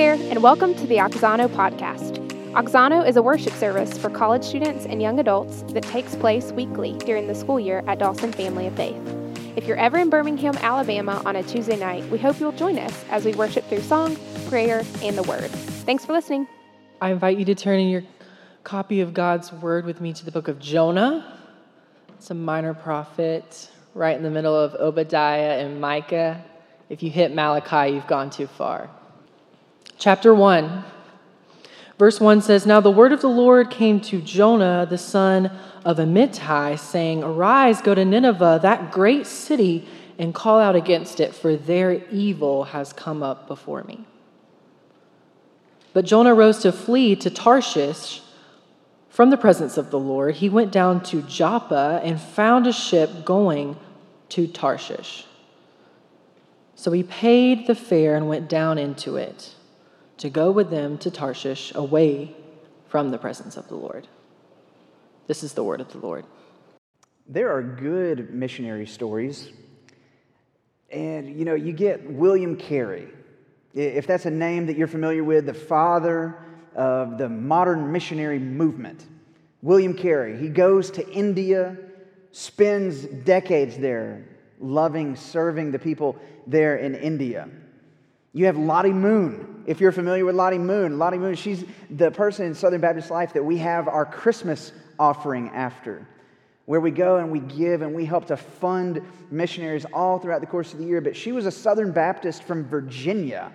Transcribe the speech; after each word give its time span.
there, 0.00 0.14
and 0.14 0.42
welcome 0.42 0.74
to 0.74 0.86
the 0.86 0.96
Auxano 0.96 1.46
podcast. 1.46 2.16
Auxano 2.52 3.06
is 3.06 3.16
a 3.16 3.22
worship 3.22 3.52
service 3.52 3.98
for 3.98 4.08
college 4.08 4.42
students 4.42 4.86
and 4.86 5.02
young 5.02 5.20
adults 5.20 5.60
that 5.74 5.82
takes 5.82 6.16
place 6.16 6.52
weekly 6.52 6.94
during 7.00 7.26
the 7.26 7.34
school 7.34 7.60
year 7.60 7.84
at 7.86 7.98
Dawson 7.98 8.32
Family 8.32 8.66
of 8.66 8.74
Faith. 8.76 8.96
If 9.56 9.66
you're 9.66 9.76
ever 9.76 9.98
in 9.98 10.08
Birmingham, 10.08 10.56
Alabama 10.62 11.20
on 11.26 11.36
a 11.36 11.42
Tuesday 11.42 11.76
night, 11.76 12.02
we 12.08 12.16
hope 12.16 12.40
you'll 12.40 12.52
join 12.52 12.78
us 12.78 13.04
as 13.10 13.26
we 13.26 13.34
worship 13.34 13.62
through 13.66 13.82
song, 13.82 14.16
prayer, 14.48 14.84
and 15.02 15.18
the 15.18 15.22
Word. 15.24 15.50
Thanks 15.84 16.06
for 16.06 16.14
listening. 16.14 16.48
I 17.02 17.10
invite 17.10 17.36
you 17.36 17.44
to 17.44 17.54
turn 17.54 17.78
in 17.78 17.90
your 17.90 18.04
copy 18.64 19.02
of 19.02 19.12
God's 19.12 19.52
Word 19.52 19.84
with 19.84 20.00
me 20.00 20.14
to 20.14 20.24
the 20.24 20.32
book 20.32 20.48
of 20.48 20.58
Jonah. 20.58 21.38
It's 22.16 22.30
a 22.30 22.34
minor 22.34 22.72
prophet 22.72 23.68
right 23.92 24.16
in 24.16 24.22
the 24.22 24.30
middle 24.30 24.56
of 24.56 24.72
Obadiah 24.76 25.58
and 25.58 25.78
Micah. 25.78 26.42
If 26.88 27.02
you 27.02 27.10
hit 27.10 27.34
Malachi, 27.34 27.92
you've 27.92 28.06
gone 28.06 28.30
too 28.30 28.46
far. 28.46 28.88
Chapter 30.00 30.34
1, 30.34 30.82
verse 31.98 32.20
1 32.20 32.40
says 32.40 32.64
Now 32.64 32.80
the 32.80 32.90
word 32.90 33.12
of 33.12 33.20
the 33.20 33.28
Lord 33.28 33.70
came 33.70 34.00
to 34.00 34.22
Jonah, 34.22 34.86
the 34.88 34.96
son 34.96 35.50
of 35.84 35.98
Amittai, 35.98 36.78
saying, 36.78 37.22
Arise, 37.22 37.82
go 37.82 37.94
to 37.94 38.02
Nineveh, 38.02 38.60
that 38.62 38.92
great 38.92 39.26
city, 39.26 39.86
and 40.18 40.34
call 40.34 40.58
out 40.58 40.74
against 40.74 41.20
it, 41.20 41.34
for 41.34 41.54
their 41.54 42.02
evil 42.08 42.64
has 42.64 42.94
come 42.94 43.22
up 43.22 43.46
before 43.46 43.84
me. 43.84 44.06
But 45.92 46.06
Jonah 46.06 46.34
rose 46.34 46.60
to 46.60 46.72
flee 46.72 47.14
to 47.16 47.28
Tarshish 47.28 48.22
from 49.10 49.28
the 49.28 49.36
presence 49.36 49.76
of 49.76 49.90
the 49.90 49.98
Lord. 49.98 50.36
He 50.36 50.48
went 50.48 50.72
down 50.72 51.02
to 51.04 51.20
Joppa 51.20 52.00
and 52.02 52.18
found 52.18 52.66
a 52.66 52.72
ship 52.72 53.26
going 53.26 53.76
to 54.30 54.46
Tarshish. 54.46 55.26
So 56.74 56.90
he 56.90 57.02
paid 57.02 57.66
the 57.66 57.74
fare 57.74 58.16
and 58.16 58.30
went 58.30 58.48
down 58.48 58.78
into 58.78 59.16
it 59.16 59.56
to 60.20 60.28
go 60.28 60.50
with 60.50 60.70
them 60.70 60.98
to 60.98 61.10
Tarshish 61.10 61.72
away 61.74 62.36
from 62.88 63.10
the 63.10 63.16
presence 63.16 63.56
of 63.56 63.68
the 63.68 63.74
Lord. 63.74 64.06
This 65.26 65.42
is 65.42 65.54
the 65.54 65.64
word 65.64 65.80
of 65.80 65.90
the 65.90 65.98
Lord. 65.98 66.26
There 67.26 67.50
are 67.56 67.62
good 67.62 68.34
missionary 68.34 68.86
stories. 68.86 69.48
And, 70.90 71.38
you 71.38 71.46
know, 71.46 71.54
you 71.54 71.72
get 71.72 72.10
William 72.10 72.56
Carey. 72.56 73.08
If 73.72 74.06
that's 74.06 74.26
a 74.26 74.30
name 74.30 74.66
that 74.66 74.76
you're 74.76 74.88
familiar 74.88 75.24
with, 75.24 75.46
the 75.46 75.54
father 75.54 76.36
of 76.74 77.16
the 77.16 77.28
modern 77.28 77.90
missionary 77.90 78.38
movement. 78.38 79.06
William 79.62 79.94
Carey. 79.94 80.36
He 80.36 80.48
goes 80.48 80.90
to 80.92 81.08
India, 81.10 81.78
spends 82.32 83.04
decades 83.04 83.78
there, 83.78 84.26
loving, 84.58 85.16
serving 85.16 85.70
the 85.70 85.78
people 85.78 86.18
there 86.46 86.76
in 86.76 86.94
India. 86.94 87.48
You 88.32 88.46
have 88.46 88.56
Lottie 88.56 88.92
Moon. 88.92 89.64
If 89.66 89.80
you're 89.80 89.92
familiar 89.92 90.24
with 90.24 90.36
Lottie 90.36 90.58
Moon, 90.58 90.98
Lottie 90.98 91.18
Moon, 91.18 91.34
she's 91.34 91.64
the 91.90 92.10
person 92.10 92.46
in 92.46 92.54
Southern 92.54 92.80
Baptist 92.80 93.10
life 93.10 93.32
that 93.34 93.44
we 93.44 93.58
have 93.58 93.88
our 93.88 94.06
Christmas 94.06 94.72
offering 94.98 95.50
after, 95.50 96.06
where 96.66 96.80
we 96.80 96.90
go 96.90 97.16
and 97.16 97.30
we 97.30 97.40
give 97.40 97.82
and 97.82 97.94
we 97.94 98.04
help 98.04 98.26
to 98.26 98.36
fund 98.36 99.02
missionaries 99.30 99.84
all 99.92 100.18
throughout 100.18 100.40
the 100.40 100.46
course 100.46 100.72
of 100.72 100.78
the 100.78 100.84
year. 100.84 101.00
But 101.00 101.16
she 101.16 101.32
was 101.32 101.46
a 101.46 101.50
Southern 101.50 101.92
Baptist 101.92 102.44
from 102.44 102.64
Virginia 102.64 103.52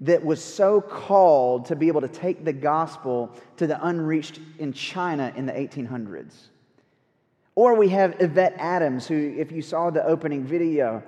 that 0.00 0.24
was 0.24 0.42
so 0.42 0.80
called 0.80 1.66
to 1.66 1.76
be 1.76 1.88
able 1.88 2.00
to 2.00 2.08
take 2.08 2.44
the 2.44 2.52
gospel 2.52 3.30
to 3.56 3.66
the 3.66 3.84
unreached 3.84 4.40
in 4.58 4.72
China 4.72 5.32
in 5.36 5.44
the 5.44 5.52
1800s. 5.52 6.34
Or 7.54 7.74
we 7.74 7.88
have 7.88 8.20
Yvette 8.20 8.54
Adams, 8.58 9.06
who, 9.06 9.34
if 9.36 9.50
you 9.50 9.60
saw 9.60 9.90
the 9.90 10.04
opening 10.06 10.44
video, 10.44 11.02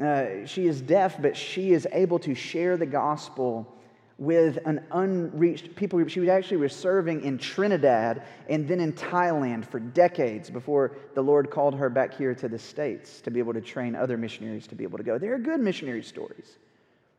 uh, 0.00 0.44
she 0.46 0.66
is 0.66 0.80
deaf, 0.80 1.20
but 1.20 1.36
she 1.36 1.72
is 1.72 1.86
able 1.92 2.18
to 2.20 2.34
share 2.34 2.76
the 2.76 2.86
gospel 2.86 3.72
with 4.18 4.58
an 4.64 4.84
unreached 4.92 5.74
people 5.76 5.98
group. 5.98 6.08
She 6.08 6.28
actually 6.30 6.56
was 6.58 6.74
serving 6.74 7.22
in 7.22 7.36
Trinidad 7.36 8.22
and 8.48 8.66
then 8.66 8.80
in 8.80 8.92
Thailand 8.92 9.66
for 9.66 9.78
decades 9.78 10.48
before 10.48 10.96
the 11.14 11.22
Lord 11.22 11.50
called 11.50 11.74
her 11.74 11.90
back 11.90 12.14
here 12.14 12.34
to 12.34 12.48
the 12.48 12.58
States 12.58 13.20
to 13.22 13.30
be 13.30 13.38
able 13.40 13.52
to 13.52 13.60
train 13.60 13.94
other 13.94 14.16
missionaries 14.16 14.66
to 14.68 14.74
be 14.74 14.84
able 14.84 14.98
to 14.98 15.04
go. 15.04 15.18
There 15.18 15.34
are 15.34 15.38
good 15.38 15.60
missionary 15.60 16.02
stories. 16.02 16.56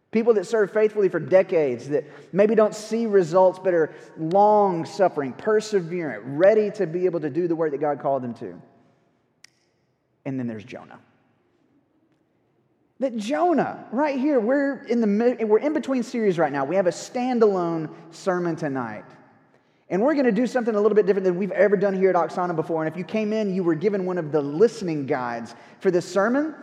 People 0.10 0.34
that 0.36 0.48
serve 0.48 0.72
faithfully 0.72 1.10
for 1.10 1.20
decades, 1.20 1.90
that 1.90 2.06
maybe 2.32 2.56
don't 2.56 2.74
see 2.74 3.06
results, 3.06 3.60
but 3.60 3.74
are 3.74 3.94
long 4.18 4.86
suffering, 4.86 5.34
perseverant, 5.34 6.22
ready 6.24 6.72
to 6.72 6.88
be 6.88 7.06
able 7.06 7.20
to 7.20 7.30
do 7.30 7.48
the 7.48 7.56
work 7.56 7.72
that 7.72 7.82
God 7.82 8.00
called 8.00 8.24
them 8.24 8.34
to. 8.36 8.60
And 10.26 10.40
then 10.40 10.48
there's 10.48 10.64
Jonah. 10.64 11.00
That 13.00 13.16
Jonah, 13.16 13.86
right 13.92 14.20
here, 14.20 14.40
we're 14.40 14.84
in, 14.86 15.02
the, 15.02 15.46
we're 15.46 15.60
in 15.60 15.74
between 15.74 16.02
series 16.02 16.40
right 16.40 16.52
now. 16.52 16.66
We 16.66 16.76
have 16.76 16.88
a 16.88 16.92
standalone 16.92 17.90
sermon 18.10 18.56
tonight. 18.56 19.06
And 19.90 20.02
we're 20.02 20.16
going 20.16 20.26
to 20.26 20.32
do 20.32 20.48
something 20.48 20.74
a 20.74 20.82
little 20.82 20.96
bit 20.96 21.06
different 21.06 21.24
than 21.24 21.38
we've 21.38 21.52
ever 21.52 21.78
done 21.78 21.94
here 21.94 22.10
at 22.10 22.16
Auxano 22.16 22.56
before. 22.56 22.84
And 22.84 22.92
if 22.92 22.98
you 22.98 23.06
came 23.06 23.32
in, 23.32 23.54
you 23.54 23.64
were 23.64 23.76
given 23.76 24.06
one 24.06 24.18
of 24.18 24.32
the 24.32 24.42
listening 24.42 25.06
guides 25.06 25.56
for 25.80 25.92
this 25.92 26.06
sermon. 26.06 26.56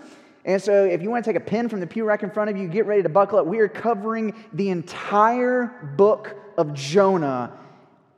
And 0.44 0.60
so 0.60 0.84
if 0.84 1.00
you 1.00 1.08
want 1.08 1.24
to 1.24 1.32
take 1.32 1.40
a 1.40 1.44
pen 1.44 1.68
from 1.68 1.80
the 1.80 1.86
pew 1.86 2.04
rack 2.04 2.22
in 2.22 2.30
front 2.30 2.50
of 2.50 2.56
you, 2.56 2.68
get 2.68 2.84
ready 2.84 3.02
to 3.02 3.08
buckle 3.08 3.38
up. 3.38 3.46
We 3.46 3.60
are 3.60 3.68
covering 3.68 4.34
the 4.52 4.68
entire 4.70 5.94
book 5.96 6.36
of 6.58 6.74
Jonah 6.74 7.58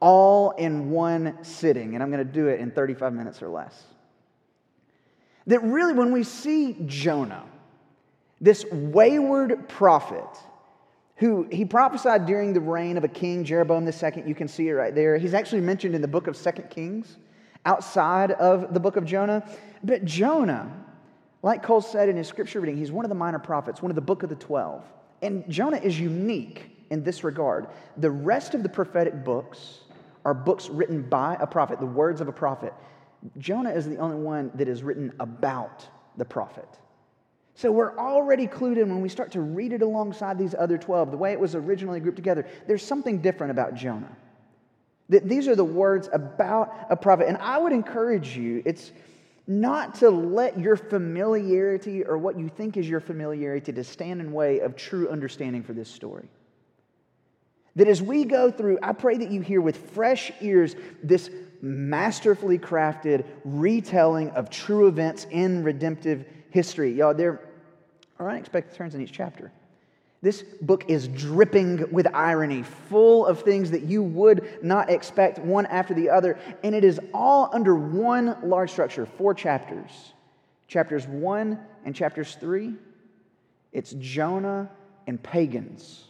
all 0.00 0.52
in 0.52 0.90
one 0.90 1.38
sitting. 1.42 1.94
And 1.94 2.02
I'm 2.02 2.10
going 2.10 2.26
to 2.26 2.32
do 2.32 2.48
it 2.48 2.60
in 2.60 2.70
35 2.72 3.12
minutes 3.12 3.42
or 3.42 3.48
less. 3.48 3.84
That 5.46 5.62
really, 5.62 5.92
when 5.92 6.10
we 6.10 6.24
see 6.24 6.76
Jonah, 6.86 7.44
this 8.40 8.64
wayward 8.70 9.68
prophet 9.68 10.26
who 11.16 11.48
he 11.50 11.64
prophesied 11.64 12.26
during 12.26 12.52
the 12.52 12.60
reign 12.60 12.96
of 12.96 13.04
a 13.04 13.08
king, 13.08 13.42
Jeroboam 13.42 13.86
II. 13.86 14.22
You 14.26 14.34
can 14.34 14.48
see 14.48 14.68
it 14.68 14.72
right 14.72 14.94
there. 14.94 15.16
He's 15.16 15.34
actually 15.34 15.62
mentioned 15.62 15.94
in 15.94 16.02
the 16.02 16.08
book 16.08 16.26
of 16.26 16.36
Second 16.36 16.68
Kings 16.68 17.16
outside 17.64 18.32
of 18.32 18.74
the 18.74 18.80
book 18.80 18.96
of 18.96 19.04
Jonah. 19.06 19.42
But 19.82 20.04
Jonah, 20.04 20.70
like 21.42 21.62
Cole 21.62 21.80
said 21.80 22.08
in 22.08 22.16
his 22.16 22.28
scripture 22.28 22.60
reading, 22.60 22.76
he's 22.76 22.92
one 22.92 23.04
of 23.04 23.08
the 23.08 23.14
minor 23.14 23.38
prophets, 23.38 23.80
one 23.80 23.90
of 23.90 23.94
the 23.94 24.02
book 24.02 24.22
of 24.22 24.28
the 24.28 24.36
12. 24.36 24.84
And 25.22 25.48
Jonah 25.50 25.78
is 25.78 25.98
unique 25.98 26.70
in 26.90 27.02
this 27.02 27.24
regard. 27.24 27.68
The 27.96 28.10
rest 28.10 28.54
of 28.54 28.62
the 28.62 28.68
prophetic 28.68 29.24
books 29.24 29.80
are 30.26 30.34
books 30.34 30.68
written 30.68 31.02
by 31.02 31.36
a 31.40 31.46
prophet, 31.46 31.80
the 31.80 31.86
words 31.86 32.20
of 32.20 32.28
a 32.28 32.32
prophet. 32.32 32.74
Jonah 33.38 33.70
is 33.70 33.88
the 33.88 33.96
only 33.96 34.16
one 34.16 34.50
that 34.54 34.68
is 34.68 34.82
written 34.82 35.12
about 35.18 35.86
the 36.18 36.24
prophet. 36.24 36.68
So 37.56 37.72
we're 37.72 37.96
already 37.98 38.46
clued 38.46 38.76
in 38.76 38.90
when 38.90 39.00
we 39.00 39.08
start 39.08 39.32
to 39.32 39.40
read 39.40 39.72
it 39.72 39.80
alongside 39.80 40.38
these 40.38 40.54
other 40.54 40.76
12, 40.76 41.10
the 41.10 41.16
way 41.16 41.32
it 41.32 41.40
was 41.40 41.54
originally 41.54 42.00
grouped 42.00 42.16
together. 42.16 42.46
There's 42.66 42.84
something 42.84 43.22
different 43.22 43.50
about 43.50 43.74
Jonah. 43.74 44.14
That 45.08 45.26
these 45.26 45.48
are 45.48 45.56
the 45.56 45.64
words 45.64 46.10
about 46.12 46.74
a 46.90 46.96
prophet. 46.96 47.28
And 47.28 47.38
I 47.38 47.56
would 47.56 47.72
encourage 47.72 48.36
you, 48.36 48.62
it's 48.66 48.92
not 49.46 49.94
to 49.96 50.10
let 50.10 50.60
your 50.60 50.76
familiarity 50.76 52.04
or 52.04 52.18
what 52.18 52.38
you 52.38 52.50
think 52.50 52.76
is 52.76 52.86
your 52.86 53.00
familiarity 53.00 53.72
to 53.72 53.84
stand 53.84 54.20
in 54.20 54.32
way 54.32 54.58
of 54.58 54.76
true 54.76 55.08
understanding 55.08 55.62
for 55.62 55.72
this 55.72 55.88
story. 55.88 56.28
That 57.76 57.88
as 57.88 58.02
we 58.02 58.24
go 58.24 58.50
through, 58.50 58.80
I 58.82 58.92
pray 58.92 59.16
that 59.16 59.30
you 59.30 59.40
hear 59.40 59.62
with 59.62 59.78
fresh 59.92 60.30
ears 60.42 60.76
this 61.02 61.30
masterfully 61.62 62.58
crafted 62.58 63.24
retelling 63.44 64.30
of 64.30 64.50
true 64.50 64.88
events 64.88 65.26
in 65.30 65.62
redemptive 65.62 66.26
history. 66.50 66.92
Y'all, 66.92 67.14
there 67.14 67.40
are 68.18 68.30
unexpected 68.30 68.76
turns 68.76 68.94
in 68.94 69.00
each 69.00 69.12
chapter. 69.12 69.52
This 70.22 70.42
book 70.62 70.86
is 70.88 71.08
dripping 71.08 71.92
with 71.92 72.06
irony, 72.14 72.62
full 72.62 73.26
of 73.26 73.42
things 73.42 73.70
that 73.70 73.82
you 73.82 74.02
would 74.02 74.64
not 74.64 74.90
expect 74.90 75.38
one 75.38 75.66
after 75.66 75.94
the 75.94 76.08
other. 76.08 76.38
And 76.64 76.74
it 76.74 76.84
is 76.84 76.98
all 77.12 77.50
under 77.52 77.76
one 77.76 78.36
large 78.42 78.70
structure, 78.70 79.06
four 79.06 79.34
chapters. 79.34 79.90
Chapters 80.68 81.06
one 81.06 81.60
and 81.84 81.94
chapters 81.94 82.36
three, 82.40 82.74
it's 83.72 83.92
Jonah 83.98 84.68
and 85.06 85.22
pagans. 85.22 86.02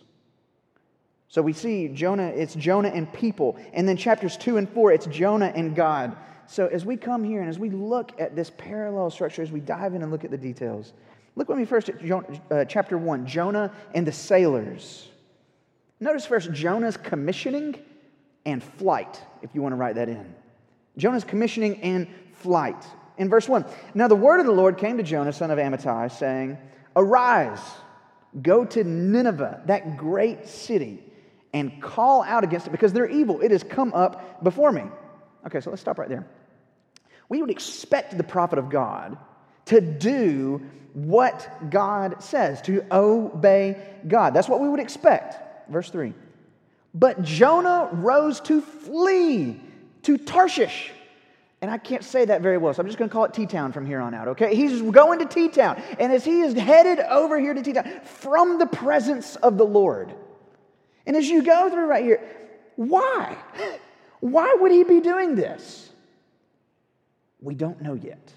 So 1.29 1.43
we 1.43 1.52
see 1.52 1.88
Jonah, 1.88 2.29
it's 2.29 2.55
Jonah 2.55 2.88
and 2.88 3.12
people. 3.12 3.59
And 3.75 3.87
then 3.87 3.99
chapters 3.99 4.38
two 4.38 4.56
and 4.56 4.67
four, 4.70 4.93
it's 4.93 5.06
Jonah 5.06 5.52
and 5.55 5.75
God. 5.75 6.17
So 6.47 6.69
as 6.69 6.87
we 6.87 6.97
come 6.97 7.25
here 7.25 7.41
and 7.41 7.50
as 7.50 7.59
we 7.59 7.69
look 7.69 8.19
at 8.19 8.35
this 8.35 8.50
parallel 8.56 9.11
structure, 9.11 9.43
as 9.43 9.50
we 9.50 9.61
dive 9.61 9.94
in 9.94 10.02
and 10.02 10.11
look 10.11 10.25
at 10.25 10.31
the 10.31 10.38
details, 10.38 10.94
look 11.37 11.49
with 11.49 11.59
me 11.59 11.65
first 11.65 11.88
at 11.88 12.03
Jonah, 12.05 12.27
uh, 12.50 12.65
chapter 12.65 12.99
1 12.99 13.27
Jonah 13.27 13.73
and 13.94 14.06
the 14.06 14.12
sailors. 14.12 15.09
Notice 16.00 16.27
first 16.27 16.53
Jonah's 16.53 16.97
commissioning 16.97 17.77
and 18.44 18.62
flight, 18.62 19.21
if 19.43 19.55
you 19.55 19.62
want 19.62 19.73
to 19.73 19.77
write 19.77 19.94
that 19.94 20.09
in. 20.09 20.35
Jonah's 20.97 21.25
commissioning 21.25 21.81
and 21.83 22.09
flight. 22.35 22.83
In 23.19 23.29
verse 23.29 23.49
1, 23.49 23.65
now 23.94 24.09
the 24.09 24.17
word 24.17 24.41
of 24.41 24.47
the 24.47 24.53
Lord 24.53 24.79
came 24.79 24.97
to 24.99 25.03
Jonah, 25.03 25.33
son 25.33 25.50
of 25.50 25.59
Amittai, 25.59 26.11
saying, 26.11 26.59
Arise, 26.94 27.61
go 28.43 28.65
to 28.65 28.85
Nineveh, 28.85 29.62
that 29.67 29.97
great 29.97 30.47
city, 30.47 31.03
and 31.53 31.81
call 31.83 32.23
out 32.23 32.44
against 32.44 32.67
it 32.67 32.71
because 32.71 32.93
they're 32.93 33.09
evil. 33.09 33.41
It 33.41 33.50
has 33.50 33.62
come 33.62 33.94
up 33.94 34.43
before 34.43 34.73
me. 34.73 34.83
Okay, 35.47 35.61
so 35.61 35.71
let's 35.71 35.81
stop 35.81 35.99
right 35.99 36.09
there. 36.09 36.27
We 37.29 37.41
would 37.41 37.50
expect 37.50 38.17
the 38.17 38.25
prophet 38.25 38.59
of 38.59 38.69
God 38.69 39.17
to 39.67 39.81
do 39.81 40.63
what 40.95 41.71
God 41.71 42.23
says, 42.23 42.63
to 42.63 42.85
obey 42.91 43.95
God. 44.09 44.33
That's 44.33 44.49
what 44.49 44.61
we 44.61 44.69
would 44.69 44.81
expect. 44.81 45.71
verse 45.71 45.91
3. 45.91 46.15
But 46.95 47.23
Jonah 47.23 47.91
rose 47.93 48.41
to 48.43 48.63
flee 48.63 49.61
to 50.05 50.17
Tarshish. 50.17 50.91
And 51.61 51.71
I 51.71 51.79
can't 51.79 52.05
say 52.05 52.25
that 52.25 52.43
very 52.43 52.59
well, 52.59 52.73
so 52.73 52.81
I'm 52.81 52.87
just 52.87 52.99
going 52.99 53.11
to 53.11 53.13
call 53.13 53.25
it 53.25 53.35
T 53.35 53.47
Town 53.47 53.73
from 53.73 53.87
here 53.87 54.01
on 54.01 54.15
out, 54.15 54.29
okay? 54.29 54.55
He's 54.55 54.81
going 54.83 55.19
to 55.19 55.27
T 55.27 55.49
Town. 55.49 55.83
And 55.99 56.12
as 56.12 56.25
he 56.25 56.41
is 56.41 56.55
headed 56.55 57.01
over 57.01 57.39
here 57.39 57.55
to 57.55 57.62
T 57.62 57.73
Town 57.73 58.01
from 58.05 58.59
the 58.59 58.67
presence 58.67 59.37
of 59.37 59.59
the 59.59 59.65
Lord. 59.65 60.15
And 61.07 61.17
as 61.17 61.29
you 61.29 61.43
go 61.43 61.69
through 61.71 61.87
right 61.87 62.05
here, 62.05 62.21
why? 62.77 63.37
Why 64.21 64.57
would 64.59 64.73
he 64.73 64.83
be 64.83 65.01
doing 65.01 65.35
this? 65.35 65.91
We 67.41 67.55
don't 67.55 67.83
know 67.83 67.95
yet. 67.95 68.33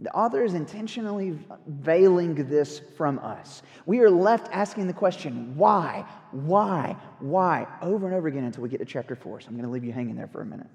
The 0.00 0.12
author 0.12 0.42
is 0.42 0.54
intentionally 0.54 1.38
veiling 1.68 2.34
this 2.34 2.80
from 2.96 3.20
us. 3.20 3.62
We 3.86 4.00
are 4.00 4.10
left 4.10 4.48
asking 4.52 4.88
the 4.88 4.92
question, 4.92 5.56
why, 5.56 6.04
why, 6.32 6.96
why, 7.20 7.66
over 7.80 8.06
and 8.06 8.14
over 8.14 8.26
again 8.26 8.44
until 8.44 8.64
we 8.64 8.68
get 8.68 8.78
to 8.78 8.84
chapter 8.84 9.14
4. 9.14 9.40
So 9.40 9.48
I'm 9.48 9.54
going 9.54 9.64
to 9.64 9.70
leave 9.70 9.84
you 9.84 9.92
hanging 9.92 10.16
there 10.16 10.26
for 10.26 10.40
a 10.40 10.46
minute. 10.46 10.66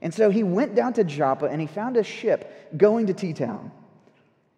And 0.00 0.14
so 0.14 0.30
he 0.30 0.44
went 0.44 0.74
down 0.74 0.92
to 0.92 1.04
Joppa 1.04 1.46
and 1.46 1.60
he 1.60 1.66
found 1.66 1.96
a 1.96 2.04
ship 2.04 2.76
going 2.76 3.06
to 3.08 3.14
T 3.14 3.32
Town. 3.32 3.72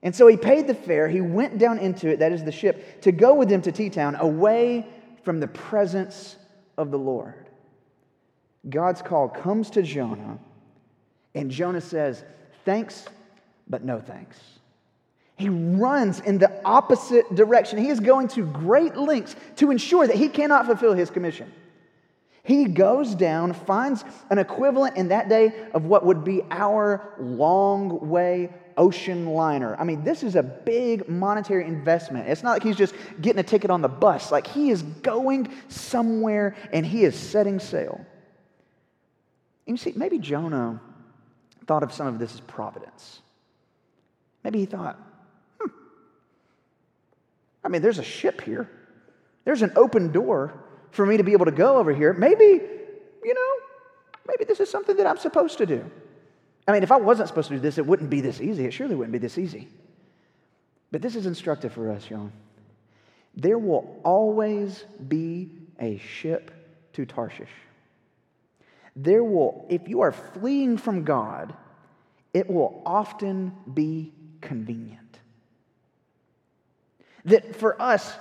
And 0.02 0.14
so 0.14 0.26
he 0.26 0.36
paid 0.36 0.66
the 0.66 0.74
fare. 0.74 1.08
He 1.08 1.22
went 1.22 1.56
down 1.56 1.78
into 1.78 2.08
it, 2.08 2.18
that 2.18 2.32
is 2.32 2.44
the 2.44 2.52
ship, 2.52 3.00
to 3.02 3.12
go 3.12 3.34
with 3.34 3.48
them 3.48 3.62
to 3.62 3.72
T 3.72 3.88
Town, 3.88 4.16
away 4.16 4.86
from 5.22 5.40
the 5.40 5.48
presence 5.48 6.36
of 6.76 6.90
the 6.90 6.98
Lord. 6.98 7.48
God's 8.68 9.00
call 9.00 9.28
comes 9.28 9.70
to 9.70 9.82
Jonah, 9.82 10.38
and 11.34 11.50
Jonah 11.50 11.80
says, 11.80 12.24
Thanks 12.64 13.06
but 13.68 13.84
no 13.84 14.00
thanks. 14.00 14.38
He 15.36 15.48
runs 15.50 16.20
in 16.20 16.38
the 16.38 16.50
opposite 16.64 17.34
direction. 17.34 17.78
He 17.78 17.88
is 17.88 18.00
going 18.00 18.28
to 18.28 18.42
great 18.42 18.96
lengths 18.96 19.36
to 19.56 19.70
ensure 19.70 20.06
that 20.06 20.16
he 20.16 20.28
cannot 20.28 20.66
fulfill 20.66 20.94
his 20.94 21.10
commission. 21.10 21.52
He 22.42 22.66
goes 22.66 23.14
down, 23.14 23.52
finds 23.52 24.04
an 24.30 24.38
equivalent 24.38 24.96
in 24.96 25.08
that 25.08 25.28
day 25.28 25.52
of 25.74 25.84
what 25.84 26.06
would 26.06 26.24
be 26.24 26.42
our 26.50 27.12
long 27.18 28.08
way 28.08 28.50
ocean 28.76 29.26
liner. 29.26 29.74
I 29.76 29.84
mean, 29.84 30.04
this 30.04 30.22
is 30.22 30.36
a 30.36 30.42
big 30.42 31.08
monetary 31.08 31.66
investment. 31.66 32.28
It's 32.28 32.42
not 32.42 32.52
like 32.52 32.62
he's 32.62 32.76
just 32.76 32.94
getting 33.20 33.40
a 33.40 33.42
ticket 33.42 33.70
on 33.70 33.82
the 33.82 33.88
bus. 33.88 34.30
Like 34.30 34.46
he 34.46 34.70
is 34.70 34.82
going 34.82 35.52
somewhere 35.68 36.54
and 36.72 36.86
he 36.86 37.04
is 37.04 37.16
setting 37.16 37.58
sail. 37.58 38.04
And 39.66 39.76
you 39.76 39.76
see, 39.76 39.92
maybe 39.96 40.18
Jonah 40.18 40.80
thought 41.66 41.82
of 41.82 41.92
some 41.92 42.06
of 42.06 42.18
this 42.18 42.32
as 42.34 42.40
providence. 42.40 43.22
Maybe 44.46 44.60
he 44.60 44.66
thought, 44.66 44.96
hmm, 45.58 45.70
I 47.64 47.68
mean, 47.68 47.82
there's 47.82 47.98
a 47.98 48.04
ship 48.04 48.42
here, 48.42 48.70
there's 49.44 49.62
an 49.62 49.72
open 49.74 50.12
door 50.12 50.54
for 50.92 51.04
me 51.04 51.16
to 51.16 51.24
be 51.24 51.32
able 51.32 51.46
to 51.46 51.50
go 51.50 51.78
over 51.78 51.92
here. 51.92 52.12
Maybe, 52.12 52.44
you 53.24 53.34
know, 53.34 53.52
maybe 54.28 54.44
this 54.44 54.60
is 54.60 54.70
something 54.70 54.96
that 54.98 55.06
I'm 55.08 55.16
supposed 55.16 55.58
to 55.58 55.66
do. 55.66 55.84
I 56.68 56.70
mean, 56.70 56.84
if 56.84 56.92
I 56.92 56.96
wasn't 56.96 57.26
supposed 57.26 57.48
to 57.48 57.54
do 57.54 57.60
this, 57.60 57.76
it 57.76 57.84
wouldn't 57.84 58.08
be 58.08 58.20
this 58.20 58.40
easy. 58.40 58.66
It 58.66 58.70
surely 58.70 58.94
wouldn't 58.94 59.10
be 59.10 59.18
this 59.18 59.36
easy. 59.36 59.66
But 60.92 61.02
this 61.02 61.16
is 61.16 61.26
instructive 61.26 61.72
for 61.72 61.90
us, 61.90 62.08
y'all. 62.08 62.30
There 63.34 63.58
will 63.58 64.00
always 64.04 64.84
be 65.08 65.50
a 65.80 65.98
ship 65.98 66.52
to 66.92 67.04
Tarshish. 67.04 67.50
There 68.94 69.24
will, 69.24 69.66
if 69.68 69.88
you 69.88 70.02
are 70.02 70.12
fleeing 70.12 70.78
from 70.78 71.02
God, 71.02 71.52
it 72.32 72.48
will 72.48 72.80
often 72.86 73.52
be 73.74 74.12
convenient. 74.46 75.00
That 77.26 77.56
for 77.56 77.80
us, 77.80 78.14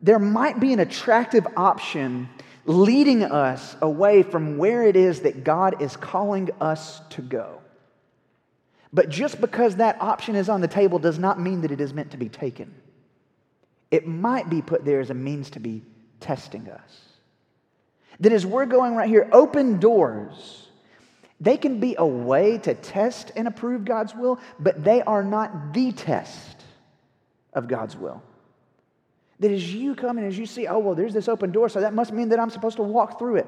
there 0.00 0.18
might 0.18 0.60
be 0.60 0.72
an 0.72 0.80
attractive 0.80 1.46
option 1.56 2.28
leading 2.66 3.22
us 3.24 3.76
away 3.80 4.22
from 4.22 4.58
where 4.58 4.82
it 4.82 4.94
is 4.94 5.20
that 5.22 5.42
God 5.42 5.80
is 5.80 5.96
calling 5.96 6.50
us 6.60 7.00
to 7.10 7.22
go. 7.22 7.60
But 8.92 9.08
just 9.08 9.40
because 9.40 9.76
that 9.76 10.00
option 10.00 10.36
is 10.36 10.48
on 10.48 10.60
the 10.60 10.68
table 10.68 10.98
does 10.98 11.18
not 11.18 11.40
mean 11.40 11.62
that 11.62 11.70
it 11.70 11.80
is 11.80 11.92
meant 11.92 12.10
to 12.12 12.16
be 12.16 12.28
taken. 12.28 12.74
It 13.90 14.06
might 14.06 14.50
be 14.50 14.62
put 14.62 14.84
there 14.84 15.00
as 15.00 15.10
a 15.10 15.14
means 15.14 15.50
to 15.50 15.60
be 15.60 15.82
testing 16.20 16.68
us. 16.68 17.00
That 18.20 18.32
as 18.32 18.44
we're 18.44 18.66
going 18.66 18.94
right 18.94 19.08
here, 19.08 19.28
open 19.32 19.78
doors 19.78 20.67
they 21.40 21.56
can 21.56 21.78
be 21.78 21.94
a 21.98 22.06
way 22.06 22.58
to 22.58 22.74
test 22.74 23.32
and 23.36 23.46
approve 23.46 23.84
God's 23.84 24.14
will, 24.14 24.40
but 24.58 24.82
they 24.82 25.02
are 25.02 25.22
not 25.22 25.72
the 25.72 25.92
test 25.92 26.62
of 27.52 27.68
God's 27.68 27.96
will. 27.96 28.22
That 29.40 29.52
as 29.52 29.72
you 29.72 29.94
come 29.94 30.18
and 30.18 30.26
as 30.26 30.36
you 30.36 30.46
see, 30.46 30.66
oh, 30.66 30.80
well, 30.80 30.96
there's 30.96 31.14
this 31.14 31.28
open 31.28 31.52
door, 31.52 31.68
so 31.68 31.80
that 31.80 31.94
must 31.94 32.12
mean 32.12 32.30
that 32.30 32.40
I'm 32.40 32.50
supposed 32.50 32.76
to 32.76 32.82
walk 32.82 33.18
through 33.20 33.36
it. 33.36 33.46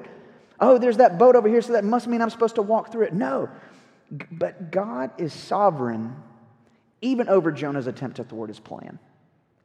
Oh, 0.59 0.77
there's 0.77 0.97
that 0.97 1.17
boat 1.17 1.35
over 1.35 1.49
here, 1.49 1.61
so 1.61 1.73
that 1.73 1.83
must 1.83 2.07
mean 2.07 2.21
I'm 2.21 2.29
supposed 2.29 2.55
to 2.55 2.61
walk 2.61 2.91
through 2.91 3.03
it. 3.03 3.13
No. 3.13 3.49
But 4.31 4.71
God 4.71 5.11
is 5.17 5.33
sovereign 5.33 6.15
even 7.01 7.27
over 7.27 7.51
Jonah's 7.51 7.87
attempt 7.87 8.17
to 8.17 8.23
thwart 8.23 8.49
his 8.49 8.59
plan, 8.59 8.99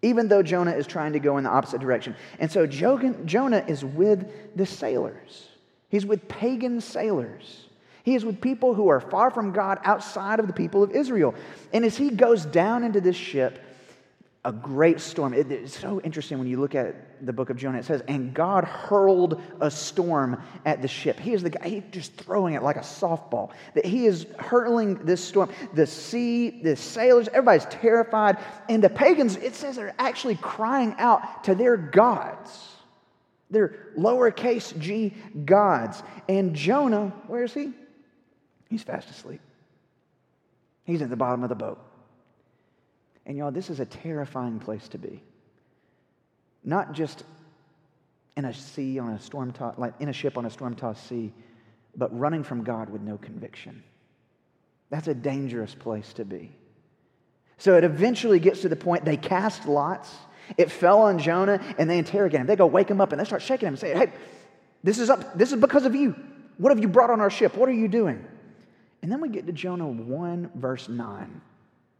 even 0.02 0.26
though 0.26 0.42
Jonah 0.42 0.72
is 0.72 0.86
trying 0.86 1.12
to 1.12 1.20
go 1.20 1.36
in 1.36 1.44
the 1.44 1.50
opposite 1.50 1.80
direction. 1.80 2.16
And 2.40 2.50
so 2.50 2.66
Jonah 2.66 3.64
is 3.68 3.84
with 3.84 4.56
the 4.56 4.66
sailors, 4.66 5.48
he's 5.90 6.06
with 6.06 6.26
pagan 6.26 6.80
sailors. 6.80 7.65
He 8.06 8.14
is 8.14 8.24
with 8.24 8.40
people 8.40 8.72
who 8.72 8.86
are 8.86 9.00
far 9.00 9.32
from 9.32 9.50
God 9.50 9.80
outside 9.82 10.38
of 10.38 10.46
the 10.46 10.52
people 10.52 10.84
of 10.84 10.92
Israel. 10.92 11.34
And 11.72 11.84
as 11.84 11.96
he 11.96 12.10
goes 12.10 12.46
down 12.46 12.84
into 12.84 13.00
this 13.00 13.16
ship, 13.16 13.58
a 14.44 14.52
great 14.52 15.00
storm. 15.00 15.34
It, 15.34 15.50
it's 15.50 15.76
so 15.76 16.00
interesting 16.02 16.38
when 16.38 16.46
you 16.46 16.60
look 16.60 16.76
at 16.76 17.26
the 17.26 17.32
book 17.32 17.50
of 17.50 17.56
Jonah. 17.56 17.78
It 17.78 17.84
says, 17.84 18.04
And 18.06 18.32
God 18.32 18.62
hurled 18.62 19.42
a 19.60 19.68
storm 19.72 20.40
at 20.64 20.82
the 20.82 20.86
ship. 20.86 21.18
He 21.18 21.32
is 21.32 21.42
the 21.42 21.50
guy, 21.50 21.68
he's 21.68 21.82
just 21.90 22.14
throwing 22.14 22.54
it 22.54 22.62
like 22.62 22.76
a 22.76 22.80
softball. 22.80 23.50
That 23.74 23.84
he 23.84 24.06
is 24.06 24.24
hurling 24.38 25.04
this 25.04 25.20
storm. 25.20 25.50
The 25.74 25.88
sea, 25.88 26.62
the 26.62 26.76
sailors, 26.76 27.26
everybody's 27.26 27.64
terrified. 27.64 28.38
And 28.68 28.84
the 28.84 28.88
pagans, 28.88 29.34
it 29.34 29.56
says, 29.56 29.78
are 29.78 29.92
actually 29.98 30.36
crying 30.36 30.94
out 30.98 31.42
to 31.42 31.56
their 31.56 31.76
gods. 31.76 32.68
Their 33.50 33.88
lowercase 33.98 34.78
g 34.78 35.12
gods. 35.44 36.04
And 36.28 36.54
Jonah, 36.54 37.12
where 37.26 37.42
is 37.42 37.52
he? 37.52 37.72
He's 38.68 38.82
fast 38.82 39.10
asleep. 39.10 39.40
He's 40.84 41.02
at 41.02 41.10
the 41.10 41.16
bottom 41.16 41.42
of 41.42 41.48
the 41.48 41.54
boat. 41.54 41.78
And 43.26 43.36
y'all, 43.36 43.50
this 43.50 43.70
is 43.70 43.80
a 43.80 43.86
terrifying 43.86 44.60
place 44.60 44.88
to 44.88 44.98
be. 44.98 45.22
Not 46.64 46.92
just 46.92 47.24
in 48.36 48.44
a 48.44 48.54
sea 48.54 48.98
on 48.98 49.10
a 49.10 49.20
storm 49.20 49.52
tossed, 49.52 49.78
like 49.78 49.94
in 50.00 50.08
a 50.08 50.12
ship 50.12 50.36
on 50.38 50.46
a 50.46 50.50
storm 50.50 50.74
tossed 50.74 51.06
sea, 51.08 51.32
but 51.96 52.16
running 52.16 52.44
from 52.44 52.62
God 52.62 52.90
with 52.90 53.02
no 53.02 53.16
conviction. 53.18 53.82
That's 54.90 55.08
a 55.08 55.14
dangerous 55.14 55.74
place 55.74 56.12
to 56.14 56.24
be. 56.24 56.52
So 57.58 57.76
it 57.76 57.84
eventually 57.84 58.38
gets 58.38 58.60
to 58.60 58.68
the 58.68 58.76
point 58.76 59.04
they 59.04 59.16
cast 59.16 59.66
lots. 59.66 60.14
It 60.56 60.70
fell 60.70 61.00
on 61.00 61.18
Jonah 61.18 61.60
and 61.78 61.88
they 61.90 61.98
interrogate 61.98 62.40
him. 62.40 62.46
They 62.46 62.56
go 62.56 62.66
wake 62.66 62.88
him 62.88 63.00
up 63.00 63.12
and 63.12 63.20
they 63.20 63.24
start 63.24 63.42
shaking 63.42 63.66
him 63.66 63.74
and 63.74 63.80
say, 63.80 63.94
Hey, 63.94 64.12
this 64.84 64.98
is 64.98 65.10
up, 65.10 65.36
this 65.36 65.52
is 65.52 65.60
because 65.60 65.86
of 65.86 65.94
you. 65.94 66.14
What 66.58 66.70
have 66.70 66.78
you 66.78 66.88
brought 66.88 67.10
on 67.10 67.20
our 67.20 67.30
ship? 67.30 67.56
What 67.56 67.68
are 67.68 67.72
you 67.72 67.88
doing? 67.88 68.24
And 69.06 69.12
then 69.12 69.20
we 69.20 69.28
get 69.28 69.46
to 69.46 69.52
Jonah 69.52 69.86
1, 69.86 70.50
verse 70.56 70.88
9. 70.88 71.40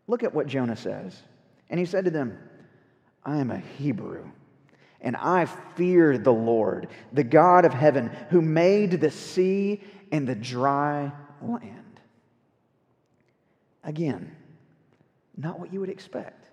Look 0.08 0.24
at 0.24 0.34
what 0.34 0.48
Jonah 0.48 0.74
says. 0.74 1.16
And 1.70 1.78
he 1.78 1.86
said 1.86 2.04
to 2.06 2.10
them, 2.10 2.36
I 3.22 3.36
am 3.36 3.52
a 3.52 3.58
Hebrew, 3.58 4.28
and 5.00 5.14
I 5.14 5.44
fear 5.76 6.18
the 6.18 6.32
Lord, 6.32 6.88
the 7.12 7.22
God 7.22 7.64
of 7.64 7.72
heaven, 7.72 8.10
who 8.30 8.42
made 8.42 9.00
the 9.00 9.12
sea 9.12 9.84
and 10.10 10.26
the 10.26 10.34
dry 10.34 11.12
land. 11.40 12.00
Again, 13.84 14.34
not 15.36 15.60
what 15.60 15.72
you 15.72 15.78
would 15.78 15.90
expect. 15.90 16.45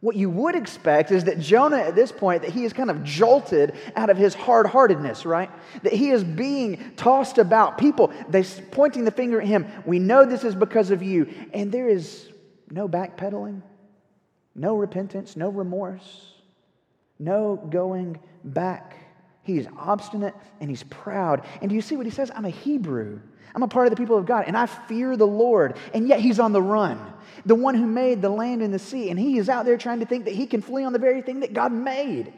What 0.00 0.14
you 0.14 0.30
would 0.30 0.54
expect 0.54 1.10
is 1.10 1.24
that 1.24 1.40
Jonah, 1.40 1.78
at 1.78 1.96
this 1.96 2.12
point, 2.12 2.42
that 2.42 2.52
he 2.52 2.64
is 2.64 2.72
kind 2.72 2.88
of 2.88 3.02
jolted 3.02 3.74
out 3.96 4.10
of 4.10 4.16
his 4.16 4.32
hard 4.32 4.66
heartedness, 4.66 5.26
right? 5.26 5.50
That 5.82 5.92
he 5.92 6.10
is 6.10 6.22
being 6.22 6.92
tossed 6.96 7.38
about. 7.38 7.78
People, 7.78 8.12
they 8.28 8.44
pointing 8.70 9.04
the 9.04 9.10
finger 9.10 9.40
at 9.40 9.46
him. 9.48 9.66
We 9.84 9.98
know 9.98 10.24
this 10.24 10.44
is 10.44 10.54
because 10.54 10.92
of 10.92 11.02
you. 11.02 11.28
And 11.52 11.72
there 11.72 11.88
is 11.88 12.28
no 12.70 12.88
backpedaling, 12.88 13.62
no 14.54 14.76
repentance, 14.76 15.36
no 15.36 15.48
remorse, 15.48 16.32
no 17.18 17.56
going 17.56 18.20
back. 18.44 18.96
He 19.42 19.58
is 19.58 19.66
obstinate 19.76 20.34
and 20.60 20.70
he's 20.70 20.84
proud. 20.84 21.44
And 21.60 21.68
do 21.68 21.74
you 21.74 21.82
see 21.82 21.96
what 21.96 22.06
he 22.06 22.12
says? 22.12 22.30
I'm 22.32 22.44
a 22.44 22.50
Hebrew. 22.50 23.18
I'm 23.54 23.62
a 23.62 23.68
part 23.68 23.86
of 23.86 23.90
the 23.90 23.96
people 23.96 24.16
of 24.16 24.26
God, 24.26 24.44
and 24.46 24.56
I 24.56 24.66
fear 24.66 25.16
the 25.16 25.26
Lord. 25.26 25.76
And 25.94 26.08
yet 26.08 26.20
he's 26.20 26.38
on 26.38 26.52
the 26.52 26.62
run 26.62 27.14
the 27.46 27.54
one 27.54 27.74
who 27.74 27.86
made 27.86 28.20
the 28.20 28.28
land 28.28 28.62
and 28.62 28.72
the 28.72 28.78
sea. 28.78 29.10
And 29.10 29.18
he 29.18 29.38
is 29.38 29.48
out 29.48 29.64
there 29.64 29.76
trying 29.76 30.00
to 30.00 30.06
think 30.06 30.26
that 30.26 30.34
he 30.34 30.46
can 30.46 30.60
flee 30.60 30.84
on 30.84 30.92
the 30.92 30.98
very 30.98 31.22
thing 31.22 31.40
that 31.40 31.54
God 31.54 31.72
made. 31.72 32.32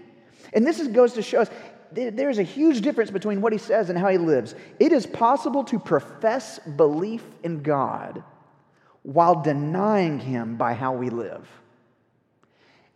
And 0.53 0.67
this 0.67 0.79
is, 0.79 0.89
goes 0.89 1.15
to 1.15 1.23
show 1.23 1.41
us 1.41 1.51
there's 1.93 2.39
a 2.39 2.45
huge 2.45 2.83
difference 2.83 3.11
between 3.11 3.41
what 3.41 3.53
he 3.53 3.59
says 3.59 3.91
and 3.91 3.99
how 3.99 4.09
he 4.09 4.19
lives. 4.19 4.55
It 4.79 4.93
is 4.93 5.07
possible 5.07 5.65
to 5.65 5.79
profess 5.79 6.61
belief 6.61 7.25
in 7.43 7.63
God 7.63 8.23
while 9.03 9.43
denying 9.43 10.21
him 10.21 10.57
by 10.57 10.75
how 10.75 10.93
we 10.93 11.11
live. 11.11 11.49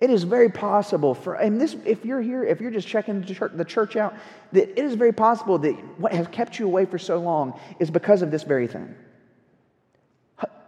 It 0.05 0.11
is 0.11 0.25
very 0.25 0.51
possible 0.51 1.15
for, 1.15 1.37
and 1.37 1.59
this, 1.59 1.77
if 1.87 2.05
you're 2.05 2.21
here, 2.21 2.45
if 2.45 2.61
you're 2.61 2.71
just 2.71 2.87
checking 2.87 3.23
the 3.23 3.65
church 3.65 3.97
out, 3.97 4.15
that 4.53 4.79
it 4.79 4.85
is 4.85 4.97
very 4.97 5.15
possible 5.15 5.57
that 5.61 5.73
what 5.99 6.13
has 6.13 6.27
kept 6.29 6.59
you 6.59 6.67
away 6.67 6.85
for 6.85 6.99
so 6.99 7.19
long 7.19 7.59
is 7.81 7.91
because 7.91 8.21
of 8.21 8.31
this 8.31 8.43
very 8.43 8.67
thing. 8.67 8.95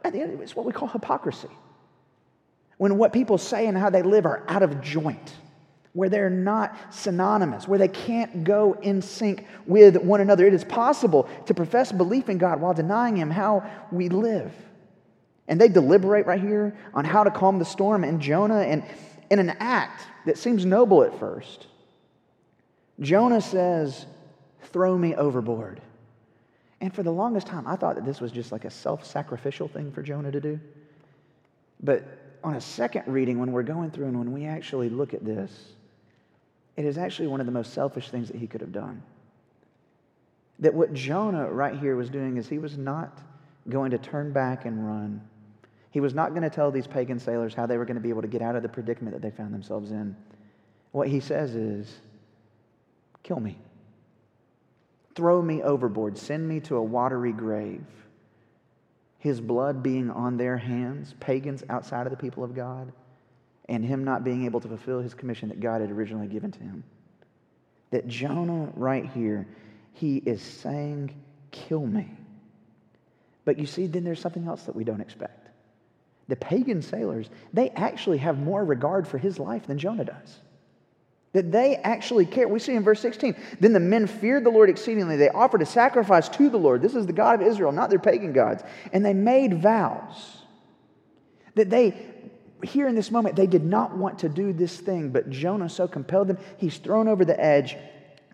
The 0.04 0.40
it's 0.40 0.56
what 0.56 0.64
we 0.64 0.72
call 0.72 0.88
hypocrisy. 0.88 1.50
When 2.78 2.96
what 2.96 3.12
people 3.12 3.36
say 3.36 3.66
and 3.66 3.76
how 3.76 3.90
they 3.90 4.00
live 4.00 4.24
are 4.24 4.42
out 4.48 4.62
of 4.62 4.80
joint, 4.80 5.34
where 5.92 6.08
they're 6.08 6.30
not 6.30 6.74
synonymous, 6.88 7.68
where 7.68 7.78
they 7.78 7.88
can't 7.88 8.42
go 8.42 8.72
in 8.80 9.02
sync 9.02 9.46
with 9.66 9.98
one 9.98 10.22
another. 10.22 10.46
It 10.46 10.54
is 10.54 10.64
possible 10.64 11.28
to 11.44 11.52
profess 11.52 11.92
belief 11.92 12.30
in 12.30 12.38
God 12.38 12.58
while 12.58 12.72
denying 12.72 13.18
Him 13.18 13.30
how 13.30 13.70
we 13.92 14.08
live. 14.08 14.50
And 15.46 15.60
they 15.60 15.68
deliberate 15.68 16.24
right 16.24 16.40
here 16.40 16.74
on 16.94 17.04
how 17.04 17.22
to 17.22 17.30
calm 17.30 17.58
the 17.58 17.66
storm. 17.66 18.02
And 18.02 18.18
Jonah, 18.18 18.60
and 18.60 18.82
in 19.30 19.38
an 19.38 19.50
act 19.60 20.02
that 20.24 20.38
seems 20.38 20.64
noble 20.64 21.02
at 21.02 21.18
first, 21.18 21.66
Jonah 23.00 23.40
says, 23.40 24.06
Throw 24.72 24.98
me 24.98 25.14
overboard. 25.14 25.80
And 26.80 26.94
for 26.94 27.02
the 27.02 27.10
longest 27.10 27.46
time, 27.46 27.66
I 27.66 27.76
thought 27.76 27.94
that 27.94 28.04
this 28.04 28.20
was 28.20 28.32
just 28.32 28.52
like 28.52 28.64
a 28.64 28.70
self 28.70 29.04
sacrificial 29.04 29.68
thing 29.68 29.90
for 29.92 30.02
Jonah 30.02 30.30
to 30.30 30.40
do. 30.40 30.60
But 31.82 32.04
on 32.44 32.54
a 32.54 32.60
second 32.60 33.04
reading, 33.06 33.38
when 33.38 33.52
we're 33.52 33.62
going 33.62 33.90
through 33.90 34.06
and 34.06 34.18
when 34.18 34.32
we 34.32 34.46
actually 34.46 34.88
look 34.88 35.14
at 35.14 35.24
this, 35.24 35.50
it 36.76 36.84
is 36.84 36.98
actually 36.98 37.28
one 37.28 37.40
of 37.40 37.46
the 37.46 37.52
most 37.52 37.72
selfish 37.72 38.10
things 38.10 38.28
that 38.28 38.36
he 38.36 38.46
could 38.46 38.60
have 38.60 38.72
done. 38.72 39.02
That 40.58 40.74
what 40.74 40.92
Jonah 40.92 41.50
right 41.50 41.78
here 41.78 41.96
was 41.96 42.10
doing 42.10 42.36
is 42.36 42.48
he 42.48 42.58
was 42.58 42.76
not 42.76 43.18
going 43.68 43.90
to 43.90 43.98
turn 43.98 44.32
back 44.32 44.64
and 44.64 44.86
run. 44.86 45.20
He 45.96 46.00
was 46.00 46.12
not 46.12 46.32
going 46.32 46.42
to 46.42 46.50
tell 46.50 46.70
these 46.70 46.86
pagan 46.86 47.18
sailors 47.18 47.54
how 47.54 47.64
they 47.64 47.78
were 47.78 47.86
going 47.86 47.96
to 47.96 48.02
be 48.02 48.10
able 48.10 48.20
to 48.20 48.28
get 48.28 48.42
out 48.42 48.54
of 48.54 48.62
the 48.62 48.68
predicament 48.68 49.14
that 49.14 49.22
they 49.22 49.34
found 49.34 49.54
themselves 49.54 49.92
in. 49.92 50.14
What 50.92 51.08
he 51.08 51.20
says 51.20 51.54
is, 51.54 51.90
kill 53.22 53.40
me. 53.40 53.56
Throw 55.14 55.40
me 55.40 55.62
overboard. 55.62 56.18
Send 56.18 56.46
me 56.46 56.60
to 56.60 56.76
a 56.76 56.82
watery 56.82 57.32
grave. 57.32 57.86
His 59.20 59.40
blood 59.40 59.82
being 59.82 60.10
on 60.10 60.36
their 60.36 60.58
hands, 60.58 61.14
pagans 61.18 61.64
outside 61.70 62.06
of 62.06 62.10
the 62.10 62.18
people 62.18 62.44
of 62.44 62.54
God, 62.54 62.92
and 63.66 63.82
him 63.82 64.04
not 64.04 64.22
being 64.22 64.44
able 64.44 64.60
to 64.60 64.68
fulfill 64.68 65.00
his 65.00 65.14
commission 65.14 65.48
that 65.48 65.60
God 65.60 65.80
had 65.80 65.90
originally 65.90 66.26
given 66.26 66.52
to 66.52 66.60
him. 66.60 66.84
That 67.90 68.06
Jonah, 68.06 68.70
right 68.74 69.06
here, 69.12 69.48
he 69.94 70.18
is 70.18 70.42
saying, 70.42 71.14
Kill 71.52 71.86
me. 71.86 72.10
But 73.46 73.58
you 73.58 73.64
see, 73.64 73.86
then 73.86 74.04
there's 74.04 74.20
something 74.20 74.46
else 74.46 74.64
that 74.64 74.76
we 74.76 74.84
don't 74.84 75.00
expect. 75.00 75.45
The 76.28 76.36
pagan 76.36 76.82
sailors, 76.82 77.30
they 77.52 77.70
actually 77.70 78.18
have 78.18 78.38
more 78.38 78.64
regard 78.64 79.06
for 79.06 79.18
his 79.18 79.38
life 79.38 79.66
than 79.66 79.78
Jonah 79.78 80.04
does. 80.04 80.40
That 81.32 81.52
they 81.52 81.76
actually 81.76 82.26
care. 82.26 82.48
We 82.48 82.58
see 82.58 82.74
in 82.74 82.82
verse 82.82 83.00
16, 83.00 83.36
then 83.60 83.72
the 83.72 83.80
men 83.80 84.06
feared 84.06 84.44
the 84.44 84.50
Lord 84.50 84.70
exceedingly. 84.70 85.16
They 85.16 85.28
offered 85.28 85.62
a 85.62 85.66
sacrifice 85.66 86.28
to 86.30 86.48
the 86.48 86.56
Lord. 86.56 86.82
This 86.82 86.94
is 86.94 87.06
the 87.06 87.12
God 87.12 87.40
of 87.40 87.46
Israel, 87.46 87.72
not 87.72 87.90
their 87.90 87.98
pagan 87.98 88.32
gods. 88.32 88.62
And 88.92 89.04
they 89.04 89.12
made 89.12 89.60
vows 89.60 90.38
that 91.54 91.70
they, 91.70 91.94
here 92.62 92.88
in 92.88 92.94
this 92.94 93.10
moment, 93.10 93.36
they 93.36 93.46
did 93.46 93.64
not 93.64 93.96
want 93.96 94.20
to 94.20 94.28
do 94.28 94.52
this 94.52 94.78
thing, 94.78 95.10
but 95.10 95.30
Jonah 95.30 95.68
so 95.68 95.86
compelled 95.86 96.28
them. 96.28 96.38
He's 96.56 96.78
thrown 96.78 97.06
over 97.06 97.24
the 97.24 97.38
edge. 97.38 97.76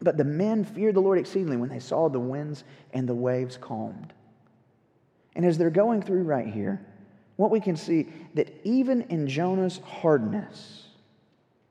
But 0.00 0.16
the 0.16 0.24
men 0.24 0.64
feared 0.64 0.96
the 0.96 1.00
Lord 1.00 1.18
exceedingly 1.18 1.56
when 1.56 1.68
they 1.68 1.78
saw 1.78 2.08
the 2.08 2.18
winds 2.18 2.64
and 2.92 3.08
the 3.08 3.14
waves 3.14 3.56
calmed. 3.56 4.12
And 5.34 5.44
as 5.44 5.58
they're 5.58 5.70
going 5.70 6.02
through 6.02 6.24
right 6.24 6.46
here, 6.46 6.84
what 7.36 7.50
we 7.50 7.60
can 7.60 7.76
see 7.76 8.08
that 8.34 8.54
even 8.64 9.02
in 9.02 9.26
Jonah's 9.26 9.78
hardness, 9.84 10.86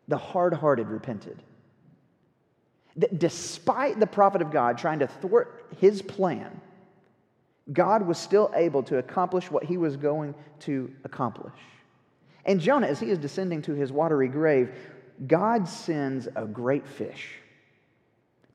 the 0.08 0.18
hard 0.18 0.54
hearted 0.54 0.88
repented. 0.88 1.42
That 2.98 3.20
despite 3.20 4.00
the 4.00 4.08
prophet 4.08 4.42
of 4.42 4.52
God 4.52 4.78
trying 4.78 5.00
to 5.00 5.08
thwart 5.08 5.66
his 5.80 6.02
plan, 6.02 6.60
God 7.72 8.06
was 8.06 8.18
still 8.18 8.52
able 8.56 8.84
to 8.84 8.98
accomplish 8.98 9.50
what 9.50 9.64
he 9.64 9.78
was 9.78 9.96
going 9.96 10.36
to 10.62 10.92
accomplish. 11.04 11.54
And 12.46 12.60
Jonah, 12.60 12.88
as 12.88 13.00
he 13.00 13.10
is 13.12 13.18
descending 13.18 13.62
to 13.64 13.74
his 13.74 13.92
watery 13.92 14.28
grave, 14.28 14.72
God 15.28 15.68
sends 15.68 16.28
a 16.36 16.46
great 16.46 16.88
fish 16.88 17.36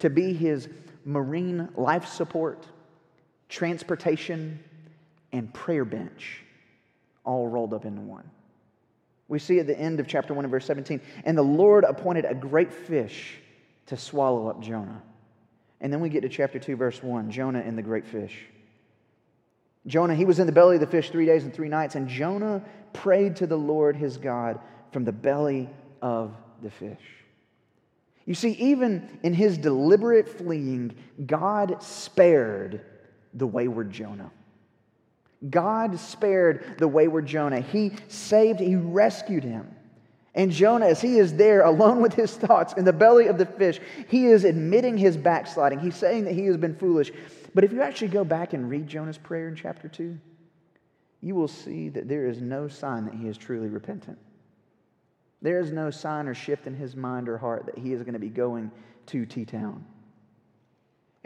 to 0.00 0.10
be 0.10 0.32
his 0.34 0.68
marine 1.04 1.68
life 1.76 2.06
support, 2.06 2.66
transportation, 3.48 4.58
and 5.32 5.54
prayer 5.54 5.84
bench 5.84 6.42
all 7.26 7.46
rolled 7.46 7.74
up 7.74 7.84
into 7.84 8.00
one. 8.00 8.30
We 9.28 9.38
see 9.38 9.58
at 9.58 9.66
the 9.66 9.78
end 9.78 10.00
of 10.00 10.06
chapter 10.06 10.32
1 10.32 10.44
and 10.44 10.50
verse 10.50 10.64
17, 10.64 11.00
and 11.24 11.36
the 11.36 11.42
Lord 11.42 11.84
appointed 11.84 12.24
a 12.24 12.34
great 12.34 12.72
fish 12.72 13.38
to 13.86 13.96
swallow 13.96 14.48
up 14.48 14.62
Jonah. 14.62 15.02
And 15.80 15.92
then 15.92 16.00
we 16.00 16.08
get 16.08 16.22
to 16.22 16.28
chapter 16.28 16.58
2, 16.58 16.76
verse 16.76 17.02
1 17.02 17.30
Jonah 17.30 17.60
and 17.60 17.76
the 17.76 17.82
great 17.82 18.06
fish. 18.06 18.46
Jonah, 19.86 20.14
he 20.14 20.24
was 20.24 20.38
in 20.38 20.46
the 20.46 20.52
belly 20.52 20.76
of 20.76 20.80
the 20.80 20.86
fish 20.86 21.10
three 21.10 21.26
days 21.26 21.44
and 21.44 21.52
three 21.52 21.68
nights, 21.68 21.94
and 21.94 22.08
Jonah 22.08 22.64
prayed 22.92 23.36
to 23.36 23.46
the 23.46 23.58
Lord 23.58 23.94
his 23.96 24.16
God 24.16 24.58
from 24.90 25.04
the 25.04 25.12
belly 25.12 25.68
of 26.02 26.34
the 26.62 26.70
fish. 26.70 26.98
You 28.24 28.34
see, 28.34 28.52
even 28.52 29.20
in 29.22 29.32
his 29.34 29.56
deliberate 29.56 30.28
fleeing, 30.28 30.96
God 31.26 31.82
spared 31.82 32.80
the 33.34 33.46
wayward 33.46 33.92
Jonah. 33.92 34.30
God 35.50 35.98
spared 35.98 36.78
the 36.78 36.88
wayward 36.88 37.26
Jonah. 37.26 37.60
He 37.60 37.92
saved, 38.08 38.60
he 38.60 38.76
rescued 38.76 39.44
him. 39.44 39.74
And 40.34 40.50
Jonah, 40.50 40.86
as 40.86 41.00
he 41.00 41.18
is 41.18 41.34
there 41.34 41.62
alone 41.62 42.02
with 42.02 42.12
his 42.12 42.34
thoughts 42.36 42.74
in 42.74 42.84
the 42.84 42.92
belly 42.92 43.26
of 43.26 43.38
the 43.38 43.46
fish, 43.46 43.80
he 44.08 44.26
is 44.26 44.44
admitting 44.44 44.98
his 44.98 45.16
backsliding. 45.16 45.78
He's 45.78 45.96
saying 45.96 46.24
that 46.24 46.34
he 46.34 46.44
has 46.46 46.58
been 46.58 46.76
foolish. 46.76 47.10
But 47.54 47.64
if 47.64 47.72
you 47.72 47.80
actually 47.80 48.08
go 48.08 48.22
back 48.22 48.52
and 48.52 48.68
read 48.68 48.86
Jonah's 48.86 49.16
prayer 49.16 49.48
in 49.48 49.56
chapter 49.56 49.88
2, 49.88 50.18
you 51.22 51.34
will 51.34 51.48
see 51.48 51.88
that 51.88 52.06
there 52.06 52.26
is 52.26 52.42
no 52.42 52.68
sign 52.68 53.06
that 53.06 53.14
he 53.14 53.28
is 53.28 53.38
truly 53.38 53.68
repentant. 53.68 54.18
There 55.40 55.58
is 55.58 55.72
no 55.72 55.90
sign 55.90 56.28
or 56.28 56.34
shift 56.34 56.66
in 56.66 56.74
his 56.74 56.96
mind 56.96 57.28
or 57.28 57.38
heart 57.38 57.66
that 57.66 57.78
he 57.78 57.92
is 57.92 58.02
going 58.02 58.12
to 58.14 58.18
be 58.18 58.28
going 58.28 58.70
to 59.06 59.24
T 59.24 59.44
Town. 59.44 59.84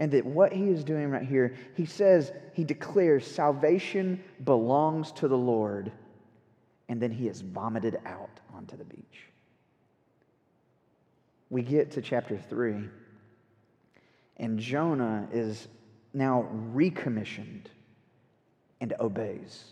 And 0.01 0.11
that 0.13 0.25
what 0.25 0.53
he 0.53 0.65
is 0.65 0.83
doing 0.83 1.11
right 1.11 1.23
here, 1.23 1.55
he 1.77 1.85
says, 1.85 2.33
he 2.55 2.65
declares 2.65 3.27
salvation 3.27 4.25
belongs 4.45 5.13
to 5.13 5.29
the 5.29 5.37
Lord. 5.37 5.93
And 6.89 7.01
then 7.01 7.13
he 7.13 7.29
is 7.29 7.43
vomited 7.43 8.01
out 8.07 8.41
onto 8.55 8.79
the 8.79 8.85
beach. 8.85 9.27
We 11.51 11.63
get 11.63 11.91
to 11.93 12.01
chapter 12.01 12.39
3, 12.39 12.89
and 14.39 14.59
Jonah 14.59 15.29
is 15.33 15.69
now 16.15 16.49
recommissioned 16.73 17.67
and 18.81 18.95
obeys. 19.01 19.65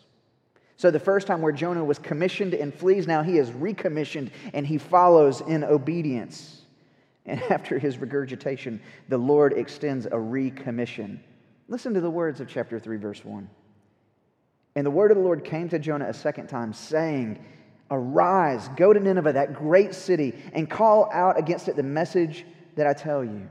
So, 0.76 0.90
the 0.90 1.00
first 1.00 1.26
time 1.26 1.40
where 1.40 1.52
Jonah 1.52 1.84
was 1.84 1.98
commissioned 1.98 2.54
and 2.54 2.74
flees, 2.74 3.06
now 3.06 3.22
he 3.22 3.38
is 3.38 3.50
recommissioned 3.50 4.30
and 4.52 4.66
he 4.66 4.78
follows 4.78 5.40
in 5.40 5.64
obedience. 5.64 6.57
And 7.28 7.42
after 7.50 7.78
his 7.78 7.98
regurgitation, 7.98 8.80
the 9.08 9.18
Lord 9.18 9.52
extends 9.52 10.06
a 10.06 10.10
recommission. 10.10 11.20
Listen 11.68 11.94
to 11.94 12.00
the 12.00 12.10
words 12.10 12.40
of 12.40 12.48
chapter 12.48 12.80
3, 12.80 12.96
verse 12.96 13.24
1. 13.24 13.48
And 14.74 14.86
the 14.86 14.90
word 14.90 15.10
of 15.10 15.16
the 15.16 15.22
Lord 15.22 15.44
came 15.44 15.68
to 15.68 15.78
Jonah 15.78 16.08
a 16.08 16.14
second 16.14 16.48
time, 16.48 16.72
saying, 16.72 17.44
Arise, 17.90 18.68
go 18.76 18.92
to 18.92 19.00
Nineveh, 19.00 19.32
that 19.34 19.54
great 19.54 19.94
city, 19.94 20.34
and 20.52 20.68
call 20.68 21.08
out 21.12 21.38
against 21.38 21.68
it 21.68 21.76
the 21.76 21.82
message 21.82 22.44
that 22.76 22.86
I 22.86 22.92
tell 22.92 23.24
you. 23.24 23.48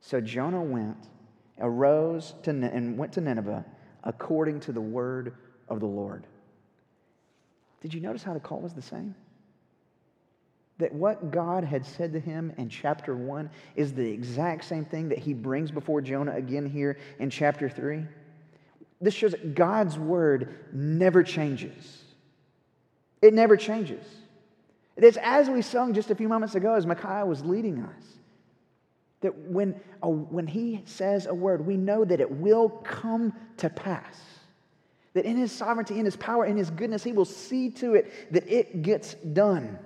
So 0.00 0.20
Jonah 0.20 0.62
went, 0.62 1.08
arose 1.60 2.34
to, 2.42 2.50
and 2.50 2.98
went 2.98 3.12
to 3.12 3.20
Nineveh 3.20 3.64
according 4.04 4.60
to 4.60 4.72
the 4.72 4.80
word 4.80 5.34
of 5.68 5.80
the 5.80 5.86
Lord. 5.86 6.26
Did 7.80 7.94
you 7.94 8.00
notice 8.00 8.22
how 8.22 8.34
the 8.34 8.40
call 8.40 8.60
was 8.60 8.74
the 8.74 8.82
same? 8.82 9.14
That 10.78 10.92
what 10.92 11.30
God 11.30 11.64
had 11.64 11.84
said 11.84 12.12
to 12.12 12.20
him 12.20 12.52
in 12.56 12.68
chapter 12.68 13.14
1 13.14 13.50
is 13.76 13.92
the 13.92 14.08
exact 14.08 14.64
same 14.64 14.84
thing 14.84 15.08
that 15.10 15.18
he 15.18 15.34
brings 15.34 15.70
before 15.70 16.00
Jonah 16.00 16.34
again 16.34 16.66
here 16.66 16.98
in 17.18 17.30
chapter 17.30 17.68
3? 17.68 18.04
This 19.00 19.14
shows 19.14 19.32
that 19.32 19.54
God's 19.54 19.98
word 19.98 20.54
never 20.72 21.22
changes. 21.22 22.02
It 23.20 23.34
never 23.34 23.56
changes. 23.56 24.04
It 24.96 25.04
is 25.04 25.18
as 25.22 25.48
we 25.48 25.62
sung 25.62 25.94
just 25.94 26.10
a 26.10 26.14
few 26.14 26.28
moments 26.28 26.54
ago 26.54 26.74
as 26.74 26.86
Micaiah 26.86 27.26
was 27.26 27.44
leading 27.44 27.82
us. 27.82 28.04
That 29.20 29.36
when, 29.48 29.80
a, 30.02 30.10
when 30.10 30.46
he 30.46 30.82
says 30.84 31.26
a 31.26 31.34
word, 31.34 31.64
we 31.64 31.76
know 31.76 32.04
that 32.04 32.20
it 32.20 32.30
will 32.30 32.68
come 32.68 33.32
to 33.58 33.70
pass. 33.70 34.20
That 35.14 35.24
in 35.24 35.36
his 35.36 35.52
sovereignty, 35.52 35.98
in 35.98 36.04
his 36.04 36.16
power, 36.16 36.44
in 36.44 36.56
his 36.56 36.70
goodness, 36.70 37.04
he 37.04 37.12
will 37.12 37.24
see 37.24 37.70
to 37.70 37.94
it 37.94 38.32
that 38.32 38.48
it 38.48 38.82
gets 38.82 39.14
done. 39.14 39.78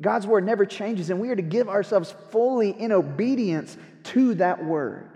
God's 0.00 0.26
word 0.26 0.44
never 0.44 0.66
changes, 0.66 1.10
and 1.10 1.20
we 1.20 1.30
are 1.30 1.36
to 1.36 1.42
give 1.42 1.68
ourselves 1.68 2.14
fully 2.30 2.70
in 2.70 2.92
obedience 2.92 3.76
to 4.04 4.34
that 4.34 4.64
word. 4.64 5.08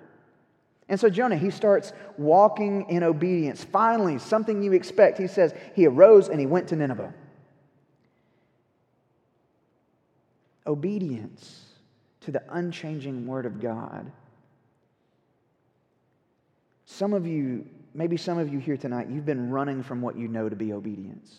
And 0.89 0.99
so 0.99 1.09
Jonah, 1.09 1.37
he 1.37 1.51
starts 1.51 1.93
walking 2.17 2.89
in 2.89 3.03
obedience. 3.03 3.63
Finally, 3.63 4.19
something 4.19 4.63
you 4.63 4.73
expect. 4.73 5.19
He 5.19 5.29
says, 5.29 5.55
he 5.75 5.87
arose 5.87 6.29
and 6.29 6.41
he 6.41 6.47
went 6.47 6.69
to 6.69 6.77
Nineveh. 6.77 7.15
obedience 10.71 11.65
to 12.21 12.31
the 12.31 12.43
unchanging 12.51 13.27
Word 13.27 13.47
of 13.47 13.61
God. 13.61 14.11
Some 16.87 17.13
of 17.13 17.27
you, 17.27 17.67
maybe 17.95 18.17
some 18.17 18.39
of 18.39 18.53
you 18.53 18.59
here 18.59 18.77
tonight, 18.77 19.09
you've 19.09 19.27
been 19.27 19.51
running 19.51 19.83
from 19.83 20.01
what 20.03 20.17
you 20.17 20.29
know 20.29 20.49
to 20.49 20.57
be 20.57 20.73
obedience. 20.73 21.35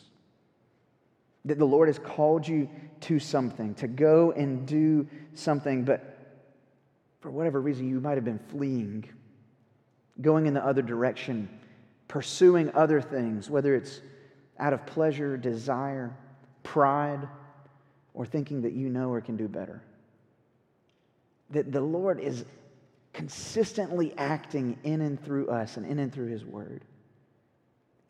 That 1.45 1.57
the 1.57 1.65
Lord 1.65 1.89
has 1.89 1.99
called 1.99 2.47
you 2.47 2.69
to 3.01 3.19
something, 3.19 3.73
to 3.75 3.87
go 3.87 4.31
and 4.31 4.67
do 4.67 5.07
something, 5.33 5.83
but 5.83 6.17
for 7.19 7.31
whatever 7.31 7.61
reason, 7.61 7.89
you 7.89 7.99
might 7.99 8.15
have 8.15 8.25
been 8.25 8.39
fleeing, 8.49 9.09
going 10.21 10.47
in 10.47 10.53
the 10.53 10.65
other 10.65 10.81
direction, 10.81 11.49
pursuing 12.07 12.71
other 12.75 13.01
things, 13.01 13.49
whether 13.49 13.75
it's 13.75 14.01
out 14.59 14.73
of 14.73 14.85
pleasure, 14.85 15.37
desire, 15.37 16.15
pride, 16.63 17.27
or 18.13 18.25
thinking 18.25 18.61
that 18.61 18.73
you 18.73 18.89
know 18.89 19.09
or 19.09 19.21
can 19.21 19.37
do 19.37 19.47
better. 19.47 19.81
That 21.51 21.71
the 21.71 21.81
Lord 21.81 22.19
is 22.19 22.45
consistently 23.13 24.13
acting 24.17 24.77
in 24.83 25.01
and 25.01 25.23
through 25.23 25.49
us 25.49 25.77
and 25.77 25.85
in 25.85 25.99
and 25.99 26.13
through 26.13 26.27
His 26.27 26.45
Word. 26.45 26.83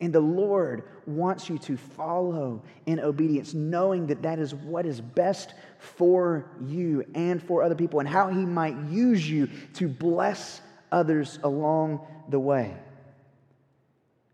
And 0.02 0.12
the 0.12 0.20
Lord 0.20 0.82
wants 1.06 1.48
you 1.48 1.58
to 1.58 1.76
follow 1.76 2.60
in 2.86 2.98
obedience, 2.98 3.54
knowing 3.54 4.08
that 4.08 4.22
that 4.22 4.40
is 4.40 4.52
what 4.52 4.84
is 4.84 5.00
best 5.00 5.54
for 5.78 6.50
you 6.60 7.06
and 7.14 7.40
for 7.40 7.62
other 7.62 7.76
people, 7.76 8.00
and 8.00 8.08
how 8.08 8.26
He 8.28 8.44
might 8.44 8.76
use 8.90 9.30
you 9.30 9.48
to 9.74 9.86
bless 9.88 10.60
others 10.90 11.38
along 11.44 12.04
the 12.28 12.40
way. 12.40 12.74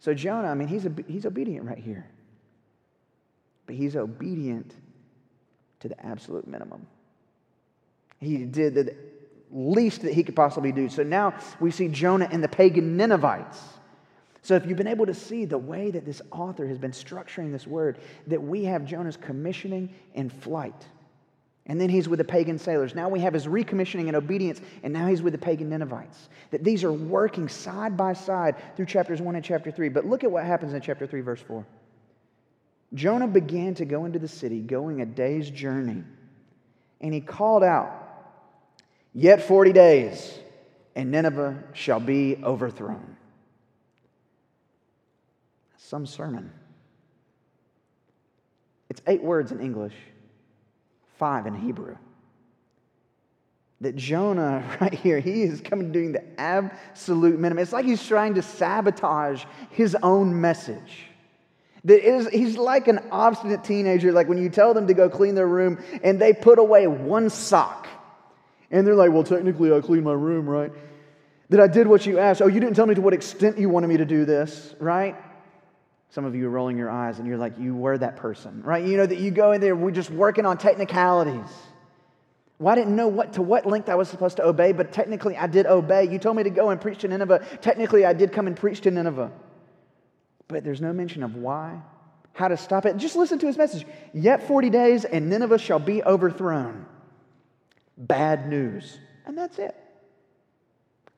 So, 0.01 0.15
Jonah, 0.15 0.49
I 0.49 0.55
mean, 0.55 0.69
he's, 0.69 0.87
he's 1.07 1.27
obedient 1.27 1.67
right 1.67 1.77
here, 1.77 2.07
but 3.67 3.77
he's 3.77 3.95
obedient 3.95 4.75
to 5.81 5.89
the 5.89 6.07
absolute 6.07 6.49
minimum. 6.49 6.87
He 8.21 8.39
did 8.39 8.75
the 8.75 8.97
least 9.51 10.01
that 10.03 10.15
he 10.15 10.23
could 10.23 10.37
possibly 10.37 10.73
do. 10.73 10.89
So 10.89 11.03
now 11.03 11.35
we 11.61 11.71
see 11.71 11.89
Jonah 11.89 12.29
and 12.31 12.43
the 12.43 12.49
pagan 12.49 12.97
Ninevites. 12.97 13.63
So, 14.43 14.55
if 14.55 14.67
you've 14.67 14.79
been 14.79 14.87
able 14.87 15.07
to 15.07 15.15
see 15.15 15.45
the 15.45 15.59
way 15.59 15.91
that 15.91 16.05
this 16.05 16.23
author 16.31 16.67
has 16.67 16.79
been 16.79 16.93
structuring 16.93 17.53
this 17.53 17.67
word, 17.67 17.99
that 18.29 18.43
we 18.43 18.65
have 18.65 18.85
Jonah's 18.85 19.17
commissioning 19.17 19.95
and 20.15 20.33
flight. 20.33 20.87
And 21.67 21.79
then 21.79 21.91
he's 21.91 22.09
with 22.09 22.19
the 22.19 22.25
pagan 22.25 22.59
sailors. 22.59 22.95
Now 22.95 23.11
we 23.11 23.21
have 23.21 23.35
his 23.35 23.47
recommissioning 23.47 24.07
and 24.07 24.17
obedience, 24.17 24.61
and 24.83 24.93
now 24.93 25.07
he's 25.07 25.21
with 25.21 25.35
the 25.35 25.39
pagan 25.39 25.69
Ninevites. 25.69 26.31
That 26.51 26.65
these 26.65 26.83
are 26.83 26.93
working 26.93 27.47
side 27.47 27.95
by 27.95 28.15
side 28.15 28.57
through 28.75 28.87
chapters 28.87 29.21
1 29.21 29.35
and 29.35 29.45
chapter 29.45 29.71
3. 29.71 29.91
But 29.91 30.07
look 30.07 30.25
at 30.25 30.31
what 30.31 30.45
happens 30.45 30.73
in 30.73 30.81
chapter 30.81 31.07
3, 31.07 31.21
verse 31.21 31.43
4. 31.43 31.67
Jonah 32.95 33.29
began 33.29 33.75
to 33.75 33.85
go 33.85 34.07
into 34.07 34.19
the 34.19 34.29
city, 34.29 34.61
going 34.61 35.03
a 35.03 35.07
day's 35.07 35.51
journey, 35.51 36.05
and 37.03 37.13
he 37.13 37.21
called 37.21 37.63
out, 37.63 38.09
Yet 39.13 39.43
40 39.43 39.73
days, 39.73 40.39
and 40.95 41.11
Nineveh 41.11 41.65
shall 41.75 42.01
be 42.01 42.39
overthrown. 42.43 43.18
Some 45.89 46.05
sermon. 46.05 46.53
It's 48.91 49.01
eight 49.07 49.23
words 49.23 49.53
in 49.53 49.61
English, 49.61 49.95
five 51.17 51.47
in 51.47 51.55
Hebrew. 51.55 51.97
That 53.81 53.97
Jonah, 53.97 54.77
right 54.83 54.93
here, 54.93 55.19
he 55.19 55.45
is 55.45 55.63
coming 55.63 55.91
doing 55.91 56.13
the 56.13 56.23
absolute 56.39 57.39
minimum. 57.39 57.63
It's 57.63 57.73
like 57.73 57.87
he's 57.87 58.07
trying 58.07 58.35
to 58.35 58.43
sabotage 58.43 59.45
his 59.71 59.97
own 60.03 60.39
message. 60.39 61.07
That 61.85 62.07
is, 62.07 62.29
he's 62.29 62.59
like 62.59 62.87
an 62.89 63.01
obstinate 63.11 63.65
teenager, 63.65 64.13
like 64.13 64.29
when 64.29 64.37
you 64.37 64.51
tell 64.51 64.75
them 64.75 64.89
to 64.89 64.95
go 64.95 65.09
clean 65.09 65.35
their 65.35 65.49
room 65.49 65.83
and 66.03 66.21
they 66.21 66.35
put 66.35 66.59
away 66.59 66.87
one 66.87 67.31
sock. 67.31 67.89
And 68.71 68.87
they're 68.87 68.95
like, 68.95 69.11
well, 69.13 69.25
technically, 69.25 69.73
I 69.73 69.81
cleaned 69.81 70.05
my 70.05 70.13
room, 70.13 70.47
right? 70.47 70.71
That 71.49 71.61
I 71.61 71.67
did 71.67 71.87
what 71.87 72.05
you 72.05 72.19
asked. 72.19 72.43
Oh, 72.43 72.47
you 72.47 72.61
didn't 72.61 72.77
tell 72.77 72.85
me 72.85 72.95
to 72.95 73.01
what 73.01 73.15
extent 73.15 73.57
you 73.57 73.71
wanted 73.71 73.87
me 73.87 73.97
to 73.97 74.05
do 74.05 74.27
this, 74.27 74.75
right? 74.79 75.17
Some 76.11 76.25
of 76.25 76.35
you 76.35 76.47
are 76.47 76.51
rolling 76.51 76.79
your 76.79 76.91
eyes 76.91 77.19
and 77.19 77.29
you're 77.29 77.37
like, 77.37 77.59
you 77.59 77.75
were 77.75 77.99
that 77.99 78.17
person, 78.17 78.63
right? 78.63 78.85
You 78.85 78.97
know 78.97 79.07
that 79.07 79.19
you 79.19 79.31
go 79.31 79.53
in 79.53 79.61
there, 79.61 79.77
we're 79.77 79.91
just 79.91 80.11
working 80.11 80.47
on 80.47 80.57
technicalities. 80.57 81.51
Well, 82.59 82.73
I 82.73 82.77
didn't 82.77 82.97
know 82.97 83.09
what 83.09 83.35
to 83.35 83.43
what 83.43 83.67
length 83.67 83.89
I 83.89 83.95
was 83.95 84.09
supposed 84.09 84.39
to 84.39 84.45
obey, 84.45 84.73
but 84.73 84.93
technically 84.93 85.37
I 85.37 85.47
did 85.47 85.67
obey. 85.67 86.09
You 86.11 86.19
told 86.19 86.37
me 86.37 86.43
to 86.43 86.51
go 86.51 86.71
and 86.71 86.81
preach 86.81 87.01
to 87.01 87.09
Nineveh. 87.09 87.45
Technically, 87.61 88.05
I 88.05 88.15
did 88.15 88.33
come 88.33 88.47
and 88.47 88.57
preach 88.57 88.81
to 88.81 88.91
Nineveh 88.91 89.31
but 90.49 90.65
there's 90.65 90.81
no 90.81 90.93
mention 90.93 91.23
of 91.23 91.37
why, 91.37 91.81
how 92.33 92.49
to 92.49 92.57
stop 92.57 92.87
it. 92.87 92.97
Just 92.97 93.17
listen 93.17 93.39
to 93.41 93.47
his 93.47 93.59
message. 93.59 93.87
Yet 94.15 94.49
40 94.49 94.71
days 94.71 95.05
and 95.05 95.29
Nineveh 95.29 95.59
shall 95.59 95.79
be 95.79 96.03
overthrown. 96.03 96.87
Bad 97.97 98.49
news. 98.49 98.99
And 99.27 99.37
that's 99.37 99.59
it. 99.59 99.77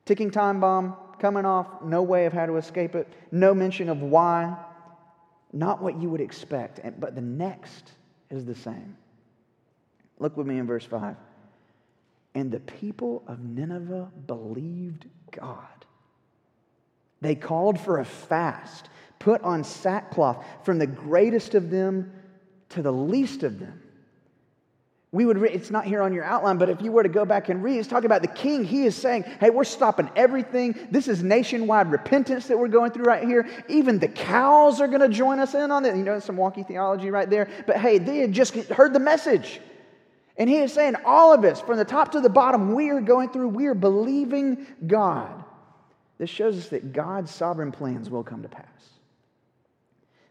Ticking 0.05 0.31
time 0.31 0.61
bomb 0.61 0.96
coming 1.20 1.44
off, 1.44 1.83
no 1.83 2.03
way 2.03 2.26
of 2.26 2.33
how 2.33 2.46
to 2.46 2.57
escape 2.57 2.94
it, 2.94 3.07
no 3.31 3.55
mention 3.55 3.88
of 3.88 4.03
why. 4.03 4.57
Not 5.52 5.82
what 5.82 6.00
you 6.00 6.08
would 6.10 6.20
expect, 6.20 6.80
but 7.00 7.14
the 7.14 7.20
next 7.20 7.92
is 8.30 8.44
the 8.44 8.54
same. 8.54 8.96
Look 10.18 10.36
with 10.36 10.46
me 10.46 10.58
in 10.58 10.66
verse 10.66 10.84
5. 10.84 11.16
And 12.34 12.52
the 12.52 12.60
people 12.60 13.24
of 13.26 13.40
Nineveh 13.40 14.10
believed 14.26 15.06
God. 15.32 15.66
They 17.20 17.34
called 17.34 17.80
for 17.80 17.98
a 17.98 18.04
fast 18.04 18.88
put 19.18 19.42
on 19.42 19.64
sackcloth 19.64 20.44
from 20.64 20.78
the 20.78 20.86
greatest 20.86 21.54
of 21.54 21.70
them 21.70 22.12
to 22.70 22.82
the 22.82 22.92
least 22.92 23.42
of 23.42 23.58
them. 23.58 23.82
We 25.12 25.27
would 25.27 25.38
read, 25.38 25.53
it's 25.53 25.73
not 25.73 25.85
here 25.85 26.03
on 26.03 26.12
your 26.12 26.23
outline, 26.23 26.57
but 26.57 26.68
if 26.68 26.81
you 26.81 26.92
were 26.92 27.03
to 27.03 27.09
go 27.09 27.25
back 27.25 27.49
and 27.49 27.62
read, 27.62 27.79
it's 27.79 27.88
talking 27.88 28.07
about 28.07 28.23
the 28.23 28.29
king. 28.29 28.64
He 28.64 28.85
is 28.85 28.94
saying, 28.94 29.25
hey, 29.40 29.51
we're 29.51 29.64
stopping 29.64 30.09
everything. 30.14 30.87
This 30.92 31.09
is 31.09 31.25
nationwide 31.25 31.90
repentance 31.90 32.46
that 32.46 32.57
we're 32.57 32.68
going 32.68 32.92
through 32.92 33.07
right 33.07 33.25
here. 33.25 33.49
Even 33.68 33.99
the 33.99 34.07
cows 34.07 34.81
are 34.81 34.87
going 34.87 35.01
to 35.01 35.09
join 35.09 35.40
us 35.40 35.55
in 35.55 35.73
on 35.73 35.85
it. 35.85 35.96
You 35.96 36.05
know, 36.05 36.20
some 36.20 36.37
wonky 36.37 36.64
theology 36.64 37.11
right 37.11 37.29
there. 37.29 37.49
But 37.66 37.79
hey, 37.79 37.99
they 37.99 38.18
had 38.18 38.33
just 38.33 38.55
heard 38.55 38.92
the 38.92 39.01
message. 39.01 39.61
And 40.37 40.49
he 40.49 40.59
is 40.59 40.73
saying, 40.73 40.94
all 41.05 41.35
of 41.35 41.44
us, 41.44 41.61
from 41.61 41.77
the 41.77 41.85
top 41.85 42.12
to 42.12 42.20
the 42.20 42.31
bottom, 42.31 42.75
we 42.75 42.90
are 42.90 43.01
going 43.01 43.31
through, 43.31 43.49
we 43.49 43.66
are 43.66 43.75
believing 43.75 44.64
God. 44.87 45.42
This 46.18 46.31
shows 46.31 46.57
us 46.57 46.68
that 46.68 46.92
God's 46.92 47.35
sovereign 47.35 47.73
plans 47.73 48.09
will 48.11 48.23
come 48.23 48.42
to 48.42 48.49
pass 48.49 48.66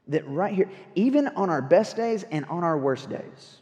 that 0.10 0.28
right 0.28 0.54
here, 0.54 0.70
even 0.96 1.28
on 1.30 1.50
our 1.50 1.62
best 1.62 1.96
days 1.96 2.26
and 2.32 2.44
on 2.46 2.63
our 2.63 2.78
worst 2.78 3.10
days, 3.10 3.59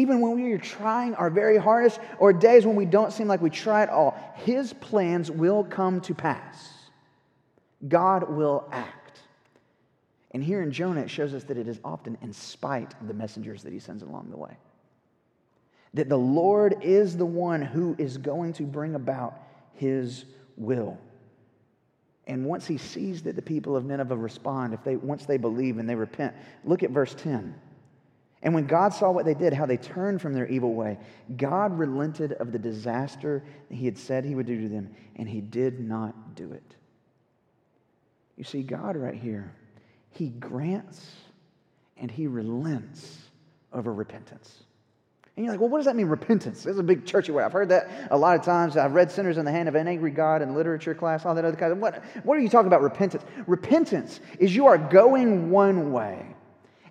even 0.00 0.20
when 0.22 0.32
we 0.32 0.50
are 0.52 0.58
trying 0.58 1.14
our 1.16 1.28
very 1.28 1.58
hardest 1.58 2.00
or 2.18 2.32
days 2.32 2.64
when 2.64 2.74
we 2.74 2.86
don't 2.86 3.12
seem 3.12 3.28
like 3.28 3.42
we 3.42 3.50
try 3.50 3.82
at 3.82 3.90
all, 3.90 4.18
His 4.36 4.72
plans 4.72 5.30
will 5.30 5.62
come 5.62 6.00
to 6.02 6.14
pass. 6.14 6.72
God 7.86 8.30
will 8.30 8.66
act. 8.72 9.20
And 10.30 10.42
here 10.42 10.62
in 10.62 10.72
Jonah, 10.72 11.02
it 11.02 11.10
shows 11.10 11.34
us 11.34 11.44
that 11.44 11.58
it 11.58 11.68
is 11.68 11.78
often 11.84 12.16
in 12.22 12.32
spite 12.32 12.94
of 13.00 13.08
the 13.08 13.14
messengers 13.14 13.62
that 13.62 13.74
He 13.74 13.78
sends 13.78 14.02
along 14.02 14.30
the 14.30 14.38
way. 14.38 14.56
That 15.92 16.08
the 16.08 16.16
Lord 16.16 16.78
is 16.82 17.16
the 17.16 17.26
one 17.26 17.60
who 17.60 17.94
is 17.98 18.16
going 18.16 18.54
to 18.54 18.62
bring 18.62 18.94
about 18.94 19.34
His 19.74 20.24
will. 20.56 20.96
And 22.26 22.46
once 22.46 22.64
he 22.64 22.78
sees 22.78 23.22
that 23.22 23.34
the 23.34 23.42
people 23.42 23.76
of 23.76 23.84
Nineveh 23.84 24.16
respond, 24.16 24.72
if 24.72 24.84
they 24.84 24.94
once 24.94 25.26
they 25.26 25.36
believe 25.36 25.78
and 25.78 25.88
they 25.88 25.96
repent, 25.96 26.32
look 26.64 26.84
at 26.84 26.90
verse 26.90 27.12
10. 27.14 27.54
And 28.42 28.54
when 28.54 28.66
God 28.66 28.94
saw 28.94 29.10
what 29.10 29.26
they 29.26 29.34
did, 29.34 29.52
how 29.52 29.66
they 29.66 29.76
turned 29.76 30.22
from 30.22 30.32
their 30.32 30.46
evil 30.46 30.74
way, 30.74 30.98
God 31.36 31.78
relented 31.78 32.32
of 32.32 32.52
the 32.52 32.58
disaster 32.58 33.44
he 33.68 33.84
had 33.84 33.98
said 33.98 34.24
he 34.24 34.34
would 34.34 34.46
do 34.46 34.60
to 34.62 34.68
them, 34.68 34.94
and 35.16 35.28
he 35.28 35.40
did 35.40 35.80
not 35.80 36.34
do 36.34 36.52
it. 36.52 36.74
You 38.36 38.44
see, 38.44 38.62
God 38.62 38.96
right 38.96 39.14
here, 39.14 39.52
he 40.12 40.28
grants 40.28 41.10
and 41.98 42.10
he 42.10 42.26
relents 42.26 43.18
over 43.72 43.92
repentance. 43.92 44.62
And 45.36 45.44
you're 45.44 45.52
like, 45.52 45.60
well, 45.60 45.68
what 45.68 45.78
does 45.78 45.86
that 45.86 45.96
mean, 45.96 46.08
repentance? 46.08 46.66
It's 46.66 46.78
a 46.78 46.82
big 46.82 47.06
churchy 47.06 47.32
word. 47.32 47.44
I've 47.44 47.52
heard 47.52 47.68
that 47.68 48.08
a 48.10 48.16
lot 48.18 48.38
of 48.38 48.44
times. 48.44 48.76
I've 48.76 48.92
read 48.92 49.10
Sinners 49.10 49.38
in 49.38 49.44
the 49.44 49.50
Hand 49.50 49.68
of 49.68 49.74
an 49.74 49.86
Angry 49.86 50.10
God 50.10 50.42
in 50.42 50.54
literature 50.54 50.94
class, 50.94 51.24
all 51.24 51.34
that 51.34 51.44
other 51.44 51.56
kind 51.56 51.72
of. 51.72 51.78
What, 51.78 52.02
what 52.24 52.36
are 52.36 52.40
you 52.40 52.48
talking 52.48 52.66
about, 52.66 52.82
repentance? 52.82 53.22
Repentance 53.46 54.20
is 54.38 54.54
you 54.54 54.66
are 54.66 54.76
going 54.76 55.50
one 55.50 55.92
way 55.92 56.26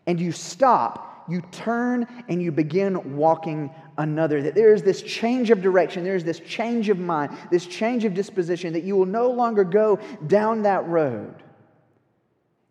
and 0.07 0.19
you 0.19 0.31
stop, 0.31 1.08
you 1.29 1.41
turn, 1.51 2.07
and 2.27 2.41
you 2.41 2.51
begin 2.51 3.15
walking 3.15 3.69
another. 3.97 4.41
That 4.41 4.55
there 4.55 4.73
is 4.73 4.81
this 4.81 5.01
change 5.01 5.51
of 5.51 5.61
direction, 5.61 6.03
there 6.03 6.15
is 6.15 6.23
this 6.23 6.39
change 6.39 6.89
of 6.89 6.99
mind, 6.99 7.37
this 7.51 7.65
change 7.65 8.05
of 8.05 8.13
disposition, 8.13 8.73
that 8.73 8.83
you 8.83 8.95
will 8.95 9.05
no 9.05 9.29
longer 9.29 9.63
go 9.63 9.99
down 10.27 10.63
that 10.63 10.87
road. 10.87 11.35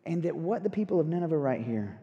And 0.04 0.22
that 0.22 0.34
what 0.34 0.62
the 0.62 0.70
people 0.70 1.00
of 1.00 1.06
Nineveh 1.06 1.36
right 1.36 1.62
here, 1.62 2.00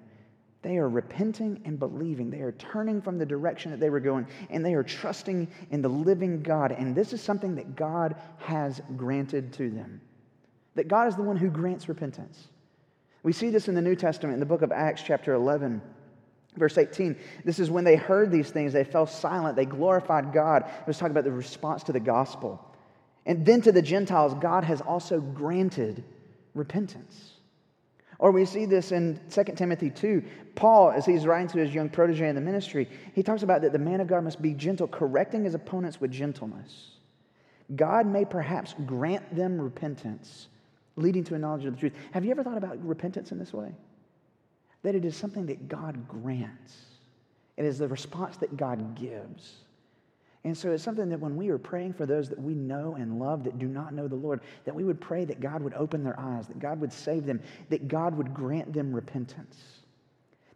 they 0.62 0.78
are 0.78 0.90
repenting 0.90 1.62
and 1.66 1.78
believing. 1.78 2.32
They 2.32 2.42
are 2.42 2.54
turning 2.54 3.02
from 3.02 3.18
the 3.18 3.26
direction 3.26 3.72
that 3.72 3.80
they 3.80 3.90
were 3.90 4.00
going, 4.00 4.28
and 4.50 4.66
they 4.66 4.74
are 4.74 4.84
trusting 4.84 5.48
in 5.72 5.82
the 5.82 5.90
living 5.90 6.42
God. 6.42 6.72
And 6.72 6.96
this 6.96 7.14
is 7.14 7.22
something 7.22 7.56
that 7.56 7.76
God 7.76 8.16
has 8.38 8.82
granted 8.96 9.54
to 9.54 9.70
them. 9.70 10.02
That 10.76 10.88
God 10.88 11.08
is 11.08 11.16
the 11.16 11.22
one 11.22 11.38
who 11.38 11.50
grants 11.50 11.88
repentance. 11.88 12.48
We 13.24 13.32
see 13.32 13.50
this 13.50 13.68
in 13.68 13.76
the 13.76 13.82
New 13.82 13.96
Testament, 13.96 14.36
in 14.36 14.40
the 14.40 14.46
book 14.46 14.62
of 14.62 14.72
Acts, 14.72 15.02
chapter 15.04 15.34
11. 15.34 15.82
Verse 16.56 16.78
18, 16.78 17.18
this 17.44 17.60
is 17.60 17.70
when 17.70 17.84
they 17.84 17.96
heard 17.96 18.32
these 18.32 18.50
things, 18.50 18.72
they 18.72 18.84
fell 18.84 19.06
silent, 19.06 19.56
they 19.56 19.66
glorified 19.66 20.32
God. 20.32 20.64
It 20.64 20.88
was 20.88 20.98
talking 20.98 21.12
about 21.12 21.26
the 21.26 21.32
response 21.32 21.84
to 21.84 21.92
the 21.92 22.00
gospel. 22.00 22.64
And 23.26 23.46
then 23.46 23.62
to 23.62 23.72
the 23.72 23.82
Gentiles, 23.82 24.34
God 24.36 24.64
has 24.64 24.82
also 24.82 25.20
granted 25.20 26.04
repentance. 26.54 27.32
Or 28.18 28.32
we 28.32 28.46
see 28.46 28.66
this 28.66 28.92
in 28.92 29.20
2 29.30 29.44
Timothy 29.56 29.90
2. 29.90 30.24
Paul, 30.56 30.92
as 30.92 31.06
he's 31.06 31.26
writing 31.26 31.50
to 31.50 31.58
his 31.58 31.74
young 31.74 31.90
protege 31.90 32.30
in 32.30 32.36
the 32.36 32.42
ministry, 32.42 32.88
he 33.14 33.24
talks 33.24 33.44
about 33.44 33.62
that 33.62 33.74
the 33.74 33.80
man 33.80 34.00
of 34.00 34.08
God 34.08 34.24
must 34.24 34.42
be 34.42 34.54
gentle, 34.54 34.88
correcting 34.88 35.44
his 35.44 35.54
opponents 35.54 36.00
with 36.00 36.12
gentleness. 36.12 36.92
God 37.76 38.06
may 38.06 38.24
perhaps 38.24 38.74
grant 38.86 39.36
them 39.36 39.60
repentance, 39.60 40.48
leading 40.96 41.24
to 41.26 41.36
a 41.36 41.40
knowledge 41.40 41.66
of 41.66 41.74
the 41.74 41.80
truth. 41.80 41.94
Have 42.12 42.24
you 42.24 42.32
ever 42.32 42.44
thought 42.44 42.58
about 42.58 42.82
repentance 42.86 43.32
in 43.32 43.40
this 43.40 43.52
way? 43.52 43.74
That 44.86 44.94
it 44.94 45.04
is 45.04 45.16
something 45.18 45.48
that 45.48 45.68
God 45.68 46.08
grants. 46.08 46.76
It 47.58 47.66
is 47.66 47.80
the 47.80 47.88
response 47.88 48.38
that 48.38 48.56
God 48.56 48.96
gives. 48.96 49.54
And 50.44 50.56
so 50.56 50.72
it's 50.72 50.84
something 50.84 51.10
that 51.10 51.20
when 51.20 51.36
we 51.36 51.50
are 51.50 51.58
praying 51.58 51.94
for 51.94 52.06
those 52.06 52.30
that 52.30 52.40
we 52.40 52.54
know 52.54 52.96
and 53.00 53.18
love 53.18 53.44
that 53.46 53.58
do 53.58 53.66
not 53.66 53.96
know 53.96 54.08
the 54.08 54.16
Lord, 54.16 54.42
that 54.64 54.76
we 54.76 54.84
would 54.84 55.02
pray 55.02 55.26
that 55.26 55.40
God 55.40 55.64
would 55.64 55.74
open 55.74 56.04
their 56.04 56.20
eyes, 56.20 56.46
that 56.48 56.60
God 56.60 56.80
would 56.82 56.94
save 56.94 57.26
them, 57.26 57.42
that 57.70 57.88
God 57.88 58.16
would 58.16 58.32
grant 58.32 58.74
them 58.74 58.94
repentance. 58.94 59.58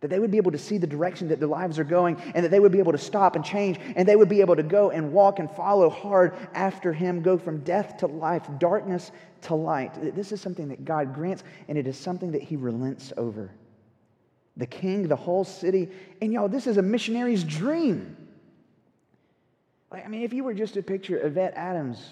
That 0.01 0.09
they 0.09 0.19
would 0.19 0.29
be 0.29 0.37
able 0.37 0.51
to 0.51 0.59
see 0.59 0.77
the 0.77 0.85
direction 0.85 1.27
that 1.29 1.39
their 1.39 1.49
lives 1.49 1.79
are 1.79 1.83
going, 1.83 2.21
and 2.35 2.45
that 2.45 2.49
they 2.49 2.59
would 2.59 2.71
be 2.71 2.77
able 2.77 2.91
to 2.91 2.99
stop 2.99 3.35
and 3.35 3.43
change, 3.43 3.79
and 3.95 4.07
they 4.07 4.15
would 4.15 4.29
be 4.29 4.41
able 4.41 4.55
to 4.55 4.63
go 4.63 4.91
and 4.91 5.11
walk 5.11 5.39
and 5.39 5.49
follow 5.49 5.89
hard 5.89 6.35
after 6.53 6.93
Him, 6.93 7.23
go 7.23 7.35
from 7.39 7.61
death 7.63 7.97
to 7.97 8.05
life, 8.05 8.47
darkness 8.59 9.11
to 9.41 9.55
light. 9.55 10.15
This 10.15 10.31
is 10.31 10.39
something 10.39 10.67
that 10.67 10.85
God 10.85 11.15
grants, 11.15 11.43
and 11.67 11.79
it 11.79 11.87
is 11.87 11.97
something 11.97 12.31
that 12.33 12.43
He 12.43 12.55
relents 12.57 13.11
over 13.17 13.49
the 14.59 14.67
king, 14.67 15.07
the 15.07 15.15
whole 15.15 15.43
city. 15.43 15.89
And 16.21 16.31
y'all, 16.31 16.49
this 16.49 16.67
is 16.67 16.77
a 16.77 16.81
missionary's 16.81 17.43
dream. 17.43 18.15
Like, 19.89 20.05
I 20.05 20.09
mean, 20.09 20.21
if 20.21 20.33
you 20.33 20.43
were 20.43 20.53
just 20.53 20.75
to 20.75 20.83
picture 20.83 21.25
Yvette 21.25 21.53
Adams, 21.55 22.09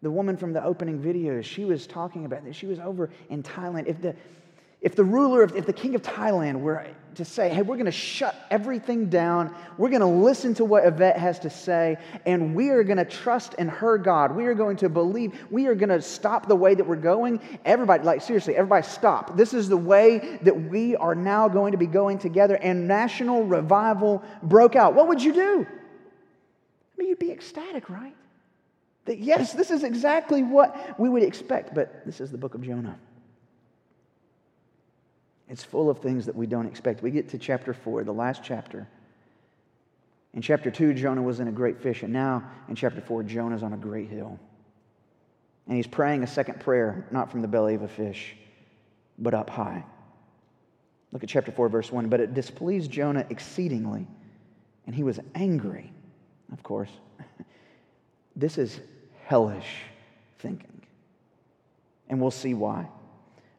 the 0.00 0.10
woman 0.10 0.36
from 0.36 0.52
the 0.52 0.64
opening 0.64 1.00
video, 1.00 1.42
she 1.42 1.64
was 1.64 1.86
talking 1.86 2.24
about 2.24 2.44
this. 2.44 2.54
She 2.54 2.66
was 2.66 2.78
over 2.78 3.10
in 3.28 3.42
Thailand. 3.42 3.88
If 3.88 4.00
the 4.00 4.14
if 4.80 4.94
the 4.94 5.04
ruler, 5.04 5.42
if, 5.42 5.66
the 5.66 5.72
king 5.72 5.94
of 5.94 6.02
Thailand 6.02 6.60
were 6.60 6.86
to 7.16 7.24
say, 7.24 7.48
hey, 7.48 7.62
we're 7.62 7.74
going 7.74 7.86
to 7.86 7.90
shut 7.90 8.36
everything 8.48 9.10
down, 9.10 9.52
we're 9.76 9.88
going 9.88 10.00
to 10.00 10.06
listen 10.06 10.54
to 10.54 10.64
what 10.64 10.86
Yvette 10.86 11.16
has 11.16 11.40
to 11.40 11.50
say, 11.50 11.96
and 12.24 12.54
we 12.54 12.70
are 12.70 12.84
going 12.84 12.98
to 12.98 13.04
trust 13.04 13.54
in 13.54 13.66
her 13.66 13.98
God, 13.98 14.36
we 14.36 14.46
are 14.46 14.54
going 14.54 14.76
to 14.76 14.88
believe, 14.88 15.36
we 15.50 15.66
are 15.66 15.74
going 15.74 15.88
to 15.88 16.00
stop 16.00 16.46
the 16.46 16.54
way 16.54 16.76
that 16.76 16.86
we're 16.86 16.94
going, 16.94 17.40
everybody, 17.64 18.04
like 18.04 18.22
seriously, 18.22 18.54
everybody 18.54 18.86
stop. 18.86 19.36
This 19.36 19.52
is 19.52 19.68
the 19.68 19.76
way 19.76 20.38
that 20.42 20.70
we 20.70 20.94
are 20.94 21.16
now 21.16 21.48
going 21.48 21.72
to 21.72 21.78
be 21.78 21.88
going 21.88 22.18
together, 22.18 22.54
and 22.54 22.86
national 22.86 23.42
revival 23.42 24.22
broke 24.44 24.76
out. 24.76 24.94
What 24.94 25.08
would 25.08 25.20
you 25.20 25.32
do? 25.32 25.66
I 25.68 26.94
mean, 26.96 27.08
you'd 27.08 27.18
be 27.18 27.32
ecstatic, 27.32 27.90
right? 27.90 28.14
That 29.06 29.18
yes, 29.18 29.54
this 29.54 29.72
is 29.72 29.82
exactly 29.82 30.44
what 30.44 31.00
we 31.00 31.08
would 31.08 31.24
expect, 31.24 31.74
but 31.74 32.06
this 32.06 32.20
is 32.20 32.30
the 32.30 32.38
book 32.38 32.54
of 32.54 32.62
Jonah. 32.62 32.96
It's 35.48 35.64
full 35.64 35.88
of 35.88 35.98
things 35.98 36.26
that 36.26 36.36
we 36.36 36.46
don't 36.46 36.66
expect. 36.66 37.02
We 37.02 37.10
get 37.10 37.30
to 37.30 37.38
chapter 37.38 37.72
4, 37.72 38.04
the 38.04 38.12
last 38.12 38.42
chapter. 38.44 38.86
In 40.34 40.42
chapter 40.42 40.70
2, 40.70 40.92
Jonah 40.92 41.22
was 41.22 41.40
in 41.40 41.48
a 41.48 41.52
great 41.52 41.80
fish, 41.80 42.02
and 42.02 42.12
now 42.12 42.44
in 42.68 42.74
chapter 42.74 43.00
4, 43.00 43.22
Jonah's 43.22 43.62
on 43.62 43.72
a 43.72 43.78
great 43.78 44.08
hill. 44.08 44.38
And 45.66 45.76
he's 45.76 45.86
praying 45.86 46.22
a 46.22 46.26
second 46.26 46.60
prayer, 46.60 47.06
not 47.10 47.30
from 47.30 47.40
the 47.40 47.48
belly 47.48 47.74
of 47.74 47.82
a 47.82 47.88
fish, 47.88 48.36
but 49.18 49.34
up 49.34 49.48
high. 49.48 49.84
Look 51.12 51.22
at 51.22 51.30
chapter 51.30 51.50
4, 51.50 51.68
verse 51.70 51.90
1. 51.90 52.08
But 52.08 52.20
it 52.20 52.34
displeased 52.34 52.90
Jonah 52.90 53.26
exceedingly, 53.30 54.06
and 54.86 54.94
he 54.94 55.02
was 55.02 55.18
angry, 55.34 55.92
of 56.52 56.62
course. 56.62 56.90
this 58.36 58.58
is 58.58 58.80
hellish 59.24 59.82
thinking. 60.38 60.82
And 62.10 62.20
we'll 62.20 62.30
see 62.30 62.52
why. 62.52 62.88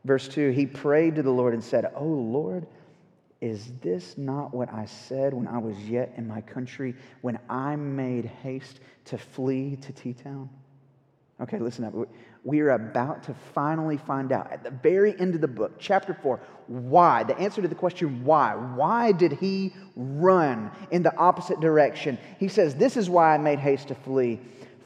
Verse 0.06 0.28
2 0.28 0.52
He 0.52 0.66
prayed 0.66 1.16
to 1.16 1.24
the 1.24 1.32
Lord 1.32 1.54
and 1.54 1.64
said, 1.64 1.92
Oh 1.96 2.06
Lord, 2.06 2.68
is 3.42 3.72
this 3.82 4.18
not 4.18 4.54
what 4.54 4.72
I 4.74 4.86
said 4.86 5.34
when 5.34 5.48
I 5.48 5.58
was 5.58 5.78
yet 5.80 6.14
in 6.18 6.28
my 6.28 6.42
country, 6.42 6.96
when 7.22 7.40
I 7.50 7.76
made 7.76 8.26
haste 8.26 8.82
to 9.06 9.18
flee 9.18 9.78
to 9.78 9.94
T 9.94 10.14
Town? 10.14 10.50
Okay, 11.42 11.58
listen 11.58 11.86
up. 11.86 11.94
We 12.44 12.60
are 12.60 12.72
about 12.72 13.24
to 13.24 13.34
finally 13.54 13.98
find 13.98 14.32
out 14.34 14.52
at 14.52 14.64
the 14.64 14.72
very 14.72 15.18
end 15.20 15.36
of 15.36 15.42
the 15.42 15.48
book, 15.48 15.74
chapter 15.80 16.14
4, 16.14 16.40
why. 16.68 17.24
The 17.24 17.38
answer 17.38 17.62
to 17.62 17.68
the 17.68 17.76
question 17.76 18.26
why. 18.26 18.56
Why 18.56 19.14
did 19.14 19.34
he 19.34 19.74
run 19.96 20.72
in 20.92 21.02
the 21.02 21.16
opposite 21.16 21.62
direction? 21.62 22.18
He 22.40 22.50
says, 22.50 22.76
This 22.76 22.98
is 22.98 23.10
why 23.10 23.34
I 23.34 23.38
made 23.38 23.60
haste 23.60 23.88
to 23.88 23.96
flee, 23.96 24.40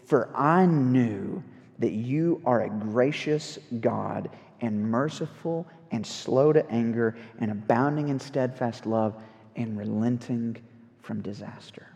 for 0.05 0.29
I 0.35 0.67
knew 0.67 1.43
that 1.79 1.91
you 1.91 2.41
are 2.45 2.61
a 2.61 2.69
gracious 2.69 3.57
God 3.81 4.29
and 4.61 4.81
merciful 4.81 5.67
and 5.91 6.05
slow 6.05 6.51
to 6.53 6.67
anger 6.69 7.15
and 7.39 7.51
abounding 7.51 8.09
in 8.09 8.19
steadfast 8.19 8.85
love 8.85 9.15
and 9.55 9.77
relenting 9.77 10.57
from 11.01 11.21
disaster. 11.21 11.87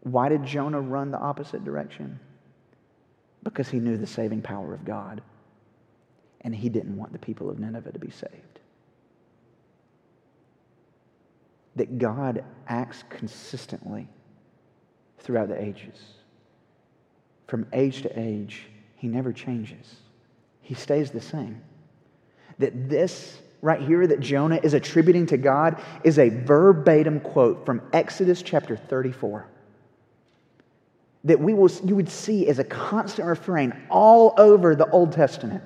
Why 0.00 0.28
did 0.28 0.44
Jonah 0.44 0.80
run 0.80 1.10
the 1.10 1.18
opposite 1.18 1.64
direction? 1.64 2.20
Because 3.42 3.68
he 3.68 3.78
knew 3.78 3.96
the 3.96 4.06
saving 4.06 4.42
power 4.42 4.74
of 4.74 4.84
God 4.84 5.22
and 6.42 6.54
he 6.54 6.68
didn't 6.68 6.96
want 6.96 7.12
the 7.12 7.18
people 7.18 7.50
of 7.50 7.58
Nineveh 7.58 7.92
to 7.92 7.98
be 7.98 8.10
saved. 8.10 8.60
That 11.74 11.98
God 11.98 12.44
acts 12.68 13.04
consistently 13.08 14.08
throughout 15.18 15.48
the 15.48 15.60
ages. 15.60 15.98
From 17.48 17.66
age 17.72 18.02
to 18.02 18.18
age, 18.18 18.68
he 18.96 19.08
never 19.08 19.32
changes 19.32 19.96
he 20.66 20.74
stays 20.74 21.12
the 21.12 21.20
same. 21.20 21.62
That 22.58 22.88
this 22.88 23.40
right 23.62 23.80
here 23.80 24.04
that 24.04 24.18
Jonah 24.18 24.58
is 24.60 24.74
attributing 24.74 25.26
to 25.26 25.36
God 25.36 25.80
is 26.02 26.18
a 26.18 26.28
verbatim 26.28 27.20
quote 27.20 27.64
from 27.64 27.80
Exodus 27.92 28.42
chapter 28.42 28.76
34. 28.76 29.46
That 31.22 31.38
we 31.38 31.54
will, 31.54 31.70
you 31.84 31.94
would 31.94 32.08
see 32.08 32.48
as 32.48 32.58
a 32.58 32.64
constant 32.64 33.28
refrain 33.28 33.80
all 33.90 34.34
over 34.38 34.74
the 34.74 34.90
Old 34.90 35.12
Testament. 35.12 35.62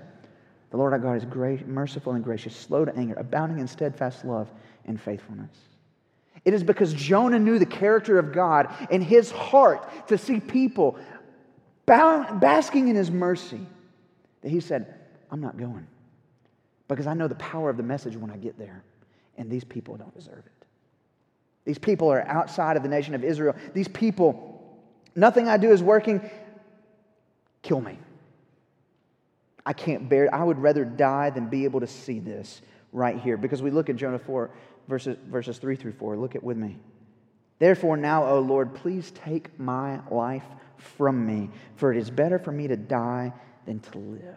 The 0.70 0.76
Lord 0.76 0.92
our 0.92 0.98
God 0.98 1.16
is 1.16 1.24
great, 1.24 1.66
merciful 1.66 2.12
and 2.12 2.22
gracious, 2.22 2.54
slow 2.54 2.84
to 2.84 2.94
anger, 2.94 3.14
abounding 3.14 3.58
in 3.58 3.68
steadfast 3.68 4.26
love 4.26 4.50
and 4.84 5.00
faithfulness. 5.00 5.56
It 6.44 6.52
is 6.52 6.62
because 6.62 6.92
Jonah 6.92 7.38
knew 7.38 7.58
the 7.58 7.66
character 7.66 8.18
of 8.18 8.32
God 8.32 8.68
in 8.90 9.00
his 9.00 9.30
heart 9.30 10.08
to 10.08 10.18
see 10.18 10.40
people 10.40 10.98
basking 11.86 12.88
in 12.88 12.96
his 12.96 13.10
mercy 13.10 13.66
that 14.42 14.50
he 14.50 14.61
said, 14.61 14.94
I'm 15.31 15.40
not 15.40 15.57
going 15.57 15.87
because 16.88 17.07
I 17.07 17.14
know 17.14 17.29
the 17.29 17.37
power 17.37 17.70
of 17.70 17.76
the 17.76 17.83
message 17.83 18.16
when 18.16 18.31
I 18.31 18.37
get 18.37 18.59
there, 18.59 18.83
and 19.38 19.48
these 19.48 19.64
people 19.64 19.96
don't 19.96 20.14
deserve 20.14 20.44
it. 20.44 20.66
These 21.64 21.79
people 21.79 22.11
are 22.11 22.26
outside 22.26 22.76
of 22.76 22.83
the 22.83 22.88
nation 22.88 23.14
of 23.14 23.22
Israel. 23.22 23.55
These 23.74 23.88
people, 23.88 24.81
nothing 25.14 25.46
I 25.46 25.57
do 25.57 25.70
is 25.70 25.83
working. 25.83 26.20
Kill 27.62 27.81
me. 27.81 27.98
I 29.64 29.72
can't 29.72 30.09
bear 30.09 30.24
it. 30.24 30.31
I 30.33 30.42
would 30.42 30.59
rather 30.59 30.85
die 30.85 31.31
than 31.31 31.48
be 31.48 31.64
able 31.64 31.81
to 31.81 31.87
see 31.87 32.18
this 32.18 32.61
right 32.92 33.20
here. 33.20 33.37
Because 33.37 33.62
we 33.62 33.70
look 33.70 33.88
at 33.88 33.96
Jonah 33.96 34.18
4, 34.18 34.50
verses, 34.88 35.16
verses 35.29 35.59
3 35.59 35.76
through 35.76 35.92
4. 35.92 36.16
Look 36.16 36.35
at 36.35 36.42
with 36.42 36.57
me. 36.57 36.79
Therefore, 37.61 37.96
now, 37.96 38.24
O 38.26 38.40
Lord, 38.40 38.74
please 38.74 39.12
take 39.12 39.61
my 39.61 40.00
life 40.11 40.46
from 40.76 41.26
me, 41.26 41.50
for 41.76 41.92
it 41.92 41.98
is 41.98 42.11
better 42.11 42.38
for 42.38 42.50
me 42.50 42.66
to 42.68 42.76
die 42.76 43.33
than 43.70 43.78
to 43.78 43.98
live. 43.98 44.37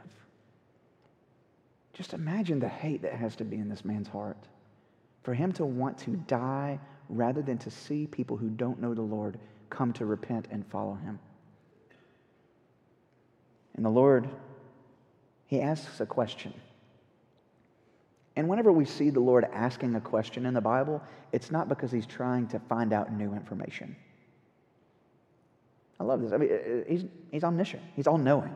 Just 1.94 2.14
imagine 2.14 2.60
the 2.60 2.70
hate 2.70 3.02
that 3.02 3.14
has 3.14 3.36
to 3.38 3.44
be 3.44 3.56
in 3.56 3.68
this 3.68 3.84
man's 3.84 4.08
heart. 4.08 4.38
For 5.24 5.34
him 5.34 5.52
to 5.54 5.66
want 5.66 5.98
to 6.00 6.12
die 6.12 6.80
rather 7.10 7.42
than 7.42 7.58
to 7.60 7.72
see 7.72 8.06
people 8.06 8.38
who 8.38 8.50
don't 8.50 8.80
know 8.80 8.94
the 8.94 9.02
Lord 9.02 9.40
come 9.72 9.92
to 9.94 10.06
repent 10.06 10.50
and 10.52 10.64
follow 10.68 10.94
him. 10.94 11.18
And 13.76 13.84
the 13.84 13.90
Lord, 13.90 14.30
he 15.48 15.62
asks 15.62 16.00
a 16.00 16.06
question. 16.06 16.54
And 18.36 18.48
whenever 18.48 18.72
we 18.72 18.86
see 18.86 19.10
the 19.10 19.20
Lord 19.20 19.48
asking 19.52 19.96
a 19.96 20.02
question 20.02 20.46
in 20.46 20.54
the 20.54 20.62
Bible, 20.62 21.02
it's 21.32 21.50
not 21.50 21.70
because 21.70 21.92
he's 21.92 22.06
trying 22.06 22.46
to 22.50 22.60
find 22.60 22.94
out 22.94 23.12
new 23.12 23.34
information. 23.34 23.96
I 26.00 26.04
love 26.04 26.22
this. 26.22 26.34
I 26.34 26.38
mean, 26.38 26.86
he's, 26.88 27.06
he's 27.32 27.44
omniscient, 27.44 27.82
he's 27.96 28.06
all 28.06 28.20
knowing. 28.20 28.54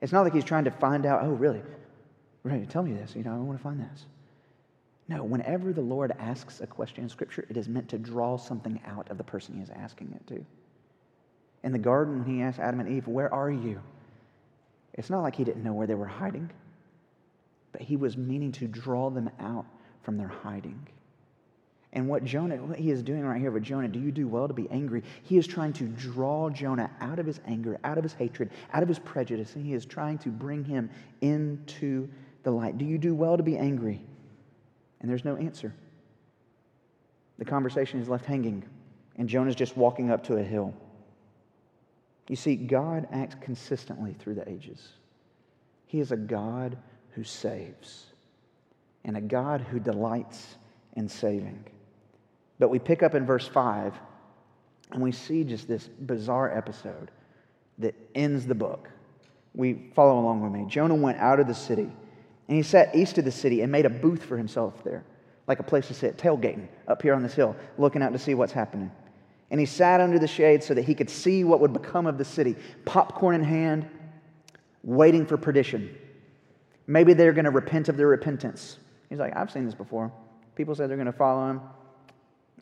It's 0.00 0.12
not 0.12 0.22
like 0.22 0.32
he's 0.32 0.44
trying 0.44 0.64
to 0.64 0.70
find 0.70 1.06
out, 1.06 1.22
oh, 1.22 1.30
really? 1.30 1.62
Right, 2.44 2.68
tell 2.68 2.82
me 2.82 2.92
this. 2.92 3.14
You 3.16 3.24
know, 3.24 3.32
I 3.32 3.36
want 3.38 3.58
to 3.58 3.62
find 3.62 3.80
this. 3.80 4.06
No, 5.08 5.24
whenever 5.24 5.72
the 5.72 5.80
Lord 5.80 6.12
asks 6.18 6.60
a 6.60 6.66
question 6.66 7.02
in 7.02 7.08
Scripture, 7.08 7.46
it 7.48 7.56
is 7.56 7.68
meant 7.68 7.88
to 7.88 7.98
draw 7.98 8.36
something 8.36 8.80
out 8.86 9.10
of 9.10 9.18
the 9.18 9.24
person 9.24 9.56
he 9.56 9.62
is 9.62 9.70
asking 9.70 10.12
it 10.14 10.26
to. 10.28 10.44
In 11.64 11.72
the 11.72 11.78
garden, 11.78 12.20
when 12.20 12.36
he 12.36 12.42
asked 12.42 12.58
Adam 12.58 12.80
and 12.80 12.88
Eve, 12.88 13.08
Where 13.08 13.32
are 13.32 13.50
you? 13.50 13.80
It's 14.94 15.10
not 15.10 15.22
like 15.22 15.34
he 15.34 15.44
didn't 15.44 15.64
know 15.64 15.72
where 15.72 15.86
they 15.86 15.94
were 15.94 16.06
hiding, 16.06 16.50
but 17.72 17.80
he 17.80 17.96
was 17.96 18.16
meaning 18.16 18.52
to 18.52 18.66
draw 18.66 19.10
them 19.10 19.30
out 19.40 19.66
from 20.02 20.16
their 20.16 20.28
hiding. 20.28 20.86
And 21.92 22.06
what 22.08 22.24
Jonah, 22.24 22.56
what 22.56 22.78
he 22.78 22.90
is 22.90 23.02
doing 23.02 23.24
right 23.24 23.40
here 23.40 23.50
with 23.50 23.62
Jonah, 23.62 23.88
do 23.88 23.98
you 23.98 24.12
do 24.12 24.28
well 24.28 24.46
to 24.46 24.54
be 24.54 24.68
angry? 24.70 25.02
He 25.22 25.38
is 25.38 25.46
trying 25.46 25.72
to 25.74 25.84
draw 25.84 26.50
Jonah 26.50 26.90
out 27.00 27.18
of 27.18 27.26
his 27.26 27.40
anger, 27.46 27.78
out 27.82 27.96
of 27.96 28.04
his 28.04 28.12
hatred, 28.12 28.50
out 28.72 28.82
of 28.82 28.88
his 28.88 28.98
prejudice, 28.98 29.54
and 29.54 29.64
he 29.64 29.72
is 29.72 29.86
trying 29.86 30.18
to 30.18 30.28
bring 30.28 30.64
him 30.64 30.90
into 31.22 32.08
the 32.42 32.50
light. 32.50 32.76
Do 32.76 32.84
you 32.84 32.98
do 32.98 33.14
well 33.14 33.36
to 33.36 33.42
be 33.42 33.56
angry? 33.56 34.02
And 35.00 35.10
there's 35.10 35.24
no 35.24 35.36
answer. 35.36 35.72
The 37.38 37.44
conversation 37.44 38.00
is 38.00 38.08
left 38.08 38.26
hanging, 38.26 38.64
and 39.16 39.28
Jonah's 39.28 39.54
just 39.54 39.76
walking 39.76 40.10
up 40.10 40.24
to 40.24 40.36
a 40.36 40.42
hill. 40.42 40.74
You 42.28 42.36
see, 42.36 42.56
God 42.56 43.08
acts 43.10 43.36
consistently 43.40 44.14
through 44.18 44.34
the 44.34 44.48
ages. 44.48 44.88
He 45.86 46.00
is 46.00 46.12
a 46.12 46.16
God 46.16 46.76
who 47.12 47.24
saves 47.24 48.06
and 49.04 49.16
a 49.16 49.20
God 49.22 49.62
who 49.62 49.80
delights 49.80 50.56
in 50.94 51.08
saving. 51.08 51.64
But 52.58 52.68
we 52.68 52.78
pick 52.78 53.02
up 53.02 53.14
in 53.14 53.24
verse 53.24 53.46
5 53.46 53.94
and 54.92 55.02
we 55.02 55.12
see 55.12 55.44
just 55.44 55.68
this 55.68 55.86
bizarre 55.86 56.56
episode 56.56 57.10
that 57.78 57.94
ends 58.14 58.46
the 58.46 58.54
book. 58.54 58.90
We 59.54 59.90
follow 59.94 60.18
along 60.18 60.42
with 60.42 60.52
me. 60.52 60.66
Jonah 60.68 60.94
went 60.94 61.18
out 61.18 61.40
of 61.40 61.46
the 61.46 61.54
city 61.54 61.90
and 62.48 62.56
he 62.56 62.62
sat 62.62 62.94
east 62.94 63.18
of 63.18 63.24
the 63.24 63.30
city 63.32 63.60
and 63.60 63.70
made 63.70 63.86
a 63.86 63.90
booth 63.90 64.24
for 64.24 64.36
himself 64.36 64.82
there, 64.82 65.04
like 65.46 65.60
a 65.60 65.62
place 65.62 65.86
to 65.88 65.94
sit, 65.94 66.16
tailgating 66.16 66.66
up 66.86 67.02
here 67.02 67.14
on 67.14 67.22
this 67.22 67.34
hill, 67.34 67.54
looking 67.76 68.02
out 68.02 68.12
to 68.12 68.18
see 68.18 68.34
what's 68.34 68.52
happening. 68.52 68.90
And 69.50 69.60
he 69.60 69.66
sat 69.66 70.00
under 70.00 70.18
the 70.18 70.26
shade 70.26 70.62
so 70.62 70.74
that 70.74 70.82
he 70.82 70.94
could 70.94 71.08
see 71.08 71.44
what 71.44 71.60
would 71.60 71.72
become 71.72 72.06
of 72.06 72.18
the 72.18 72.24
city, 72.24 72.56
popcorn 72.84 73.34
in 73.34 73.42
hand, 73.42 73.88
waiting 74.82 75.26
for 75.26 75.36
perdition. 75.36 75.96
Maybe 76.86 77.12
they're 77.12 77.32
going 77.32 77.44
to 77.44 77.50
repent 77.50 77.88
of 77.88 77.96
their 77.96 78.08
repentance. 78.08 78.78
He's 79.08 79.18
like, 79.18 79.36
I've 79.36 79.50
seen 79.50 79.64
this 79.64 79.74
before. 79.74 80.12
People 80.54 80.74
said 80.74 80.88
they're 80.90 80.96
going 80.96 81.06
to 81.06 81.12
follow 81.12 81.50
him. 81.50 81.60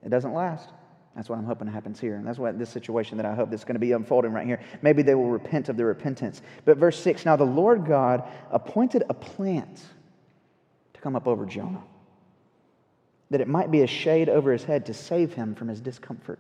It 0.07 0.11
doesn't 0.11 0.33
last. 0.33 0.71
That's 1.16 1.29
what 1.29 1.37
I'm 1.37 1.45
hoping 1.45 1.66
happens 1.66 1.99
here. 1.99 2.14
And 2.14 2.25
that's 2.25 2.38
what 2.38 2.59
this 2.61 2.71
situation 2.71 3.16
that 3.16 3.27
I 3.27 3.35
hope 3.35 3.51
that's 3.51 3.64
going 3.64 3.75
to 3.75 3.81
be 3.81 3.90
unfolding 3.90 4.33
right 4.33 4.47
here. 4.47 4.61
Maybe 4.83 5.03
they 5.03 5.16
will 5.16 5.31
repent 5.31 5.69
of 5.69 5.77
their 5.77 5.87
repentance. 5.87 6.42
But 6.64 6.77
verse 6.77 6.99
6 7.01 7.25
Now 7.25 7.35
the 7.35 7.45
Lord 7.45 7.85
God 7.85 8.23
appointed 8.53 9.03
a 9.09 9.14
plant 9.14 9.83
to 10.95 11.01
come 11.01 11.16
up 11.16 11.27
over 11.27 11.45
Jonah, 11.45 11.83
that 13.31 13.40
it 13.40 13.49
might 13.49 13.73
be 13.73 13.83
a 13.83 13.87
shade 13.88 14.29
over 14.29 14.53
his 14.53 14.62
head 14.62 14.87
to 14.87 14.95
save 14.95 15.35
him 15.35 15.57
from 15.57 15.66
his 15.66 15.81
discomfort. 15.81 16.38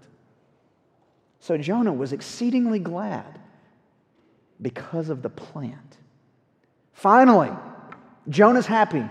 So 1.40 1.58
Jonah 1.58 1.92
was 1.92 2.12
exceedingly 2.12 2.78
glad 2.78 3.40
because 4.62 5.08
of 5.08 5.22
the 5.22 5.30
plant. 5.30 5.96
Finally, 6.92 7.50
Jonah's 8.28 8.66
happy. 8.66 9.04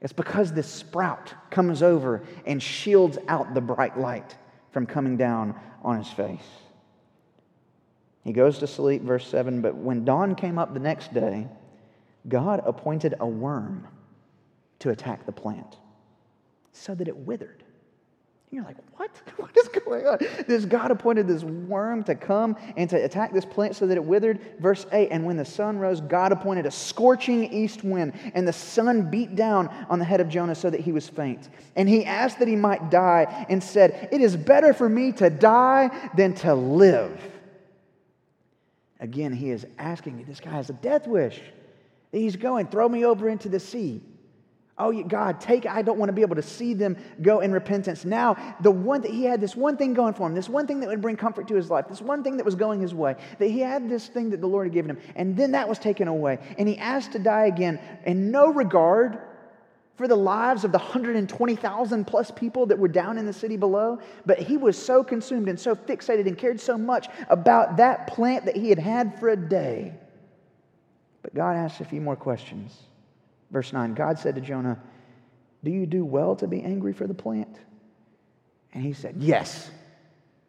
It's 0.00 0.12
because 0.12 0.52
this 0.52 0.68
sprout 0.68 1.34
comes 1.50 1.82
over 1.82 2.22
and 2.46 2.62
shields 2.62 3.18
out 3.28 3.54
the 3.54 3.60
bright 3.60 3.98
light 3.98 4.36
from 4.72 4.86
coming 4.86 5.16
down 5.16 5.54
on 5.82 5.98
his 5.98 6.08
face. 6.08 6.46
He 8.24 8.32
goes 8.32 8.58
to 8.58 8.66
sleep, 8.66 9.02
verse 9.02 9.26
7. 9.26 9.60
But 9.60 9.74
when 9.74 10.04
dawn 10.04 10.34
came 10.34 10.58
up 10.58 10.72
the 10.72 10.80
next 10.80 11.12
day, 11.12 11.48
God 12.28 12.62
appointed 12.64 13.14
a 13.20 13.26
worm 13.26 13.88
to 14.80 14.90
attack 14.90 15.26
the 15.26 15.32
plant 15.32 15.76
so 16.72 16.94
that 16.94 17.08
it 17.08 17.16
withered. 17.16 17.62
And 18.50 18.56
you're 18.56 18.64
like, 18.64 18.76
what? 18.96 19.10
What 19.36 19.56
is 19.56 19.68
going 19.68 20.06
on? 20.06 20.18
This 20.46 20.64
God 20.64 20.90
appointed 20.90 21.26
this 21.26 21.42
worm 21.42 22.04
to 22.04 22.14
come 22.14 22.56
and 22.76 22.90
to 22.90 22.96
attack 23.02 23.32
this 23.32 23.44
plant 23.44 23.74
so 23.74 23.86
that 23.86 23.96
it 23.96 24.04
withered. 24.04 24.40
Verse 24.58 24.86
8 24.92 25.08
And 25.10 25.24
when 25.24 25.36
the 25.36 25.44
sun 25.44 25.78
rose, 25.78 26.00
God 26.00 26.30
appointed 26.30 26.66
a 26.66 26.70
scorching 26.70 27.52
east 27.52 27.82
wind, 27.82 28.12
and 28.34 28.46
the 28.46 28.52
sun 28.52 29.10
beat 29.10 29.34
down 29.34 29.68
on 29.88 29.98
the 29.98 30.04
head 30.04 30.20
of 30.20 30.28
Jonah 30.28 30.54
so 30.54 30.68
that 30.68 30.80
he 30.80 30.92
was 30.92 31.08
faint. 31.08 31.48
And 31.74 31.88
he 31.88 32.04
asked 32.04 32.38
that 32.40 32.48
he 32.48 32.56
might 32.56 32.90
die 32.90 33.46
and 33.48 33.62
said, 33.62 34.08
It 34.12 34.20
is 34.20 34.36
better 34.36 34.74
for 34.74 34.88
me 34.88 35.12
to 35.12 35.30
die 35.30 36.10
than 36.16 36.34
to 36.36 36.54
live. 36.54 37.20
Again, 39.00 39.32
he 39.32 39.50
is 39.50 39.66
asking, 39.78 40.24
this 40.28 40.40
guy 40.40 40.50
has 40.50 40.68
a 40.68 40.74
death 40.74 41.06
wish. 41.06 41.40
He's 42.12 42.36
going, 42.36 42.66
throw 42.66 42.88
me 42.88 43.06
over 43.06 43.28
into 43.28 43.48
the 43.48 43.58
sea. 43.58 44.02
Oh, 44.80 45.02
God, 45.02 45.40
take, 45.40 45.66
I 45.66 45.82
don't 45.82 45.98
want 45.98 46.08
to 46.08 46.14
be 46.14 46.22
able 46.22 46.36
to 46.36 46.42
see 46.42 46.72
them 46.72 46.96
go 47.20 47.40
in 47.40 47.52
repentance. 47.52 48.06
Now, 48.06 48.56
the 48.62 48.70
one 48.70 49.02
that 49.02 49.10
he 49.10 49.24
had 49.24 49.38
this 49.38 49.54
one 49.54 49.76
thing 49.76 49.92
going 49.92 50.14
for 50.14 50.26
him, 50.26 50.34
this 50.34 50.48
one 50.48 50.66
thing 50.66 50.80
that 50.80 50.88
would 50.88 51.02
bring 51.02 51.16
comfort 51.16 51.46
to 51.48 51.54
his 51.54 51.68
life, 51.68 51.84
this 51.86 52.00
one 52.00 52.24
thing 52.24 52.38
that 52.38 52.46
was 52.46 52.54
going 52.54 52.80
his 52.80 52.94
way, 52.94 53.14
that 53.38 53.48
he 53.48 53.60
had 53.60 53.90
this 53.90 54.08
thing 54.08 54.30
that 54.30 54.40
the 54.40 54.46
Lord 54.46 54.68
had 54.68 54.72
given 54.72 54.90
him, 54.90 54.98
and 55.16 55.36
then 55.36 55.52
that 55.52 55.68
was 55.68 55.78
taken 55.78 56.08
away. 56.08 56.38
And 56.56 56.66
he 56.66 56.78
asked 56.78 57.12
to 57.12 57.18
die 57.18 57.44
again 57.44 57.78
in 58.06 58.30
no 58.30 58.50
regard 58.50 59.18
for 59.96 60.08
the 60.08 60.16
lives 60.16 60.64
of 60.64 60.72
the 60.72 60.78
120,000 60.78 62.06
plus 62.06 62.30
people 62.30 62.64
that 62.64 62.78
were 62.78 62.88
down 62.88 63.18
in 63.18 63.26
the 63.26 63.34
city 63.34 63.58
below. 63.58 63.98
But 64.24 64.38
he 64.38 64.56
was 64.56 64.82
so 64.82 65.04
consumed 65.04 65.46
and 65.46 65.60
so 65.60 65.76
fixated 65.76 66.26
and 66.26 66.38
cared 66.38 66.58
so 66.58 66.78
much 66.78 67.08
about 67.28 67.76
that 67.76 68.06
plant 68.06 68.46
that 68.46 68.56
he 68.56 68.70
had 68.70 68.78
had 68.78 69.20
for 69.20 69.28
a 69.28 69.36
day. 69.36 69.92
But 71.20 71.34
God 71.34 71.54
asked 71.54 71.82
a 71.82 71.84
few 71.84 72.00
more 72.00 72.16
questions. 72.16 72.74
Verse 73.50 73.72
9 73.72 73.94
God 73.94 74.18
said 74.18 74.34
to 74.36 74.40
Jonah, 74.40 74.78
Do 75.64 75.70
you 75.70 75.86
do 75.86 76.04
well 76.04 76.36
to 76.36 76.46
be 76.46 76.62
angry 76.62 76.92
for 76.92 77.06
the 77.06 77.14
plant? 77.14 77.58
And 78.72 78.84
he 78.84 78.92
said, 78.92 79.16
Yes, 79.18 79.70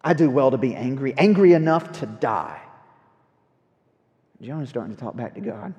I 0.01 0.13
do 0.13 0.29
well 0.29 0.51
to 0.51 0.57
be 0.57 0.75
angry, 0.75 1.13
angry 1.17 1.53
enough 1.53 1.91
to 1.99 2.05
die. 2.05 2.61
Jonah's 4.41 4.69
starting 4.69 4.95
to 4.95 4.99
talk 4.99 5.15
back 5.15 5.35
to 5.35 5.41
God. 5.41 5.73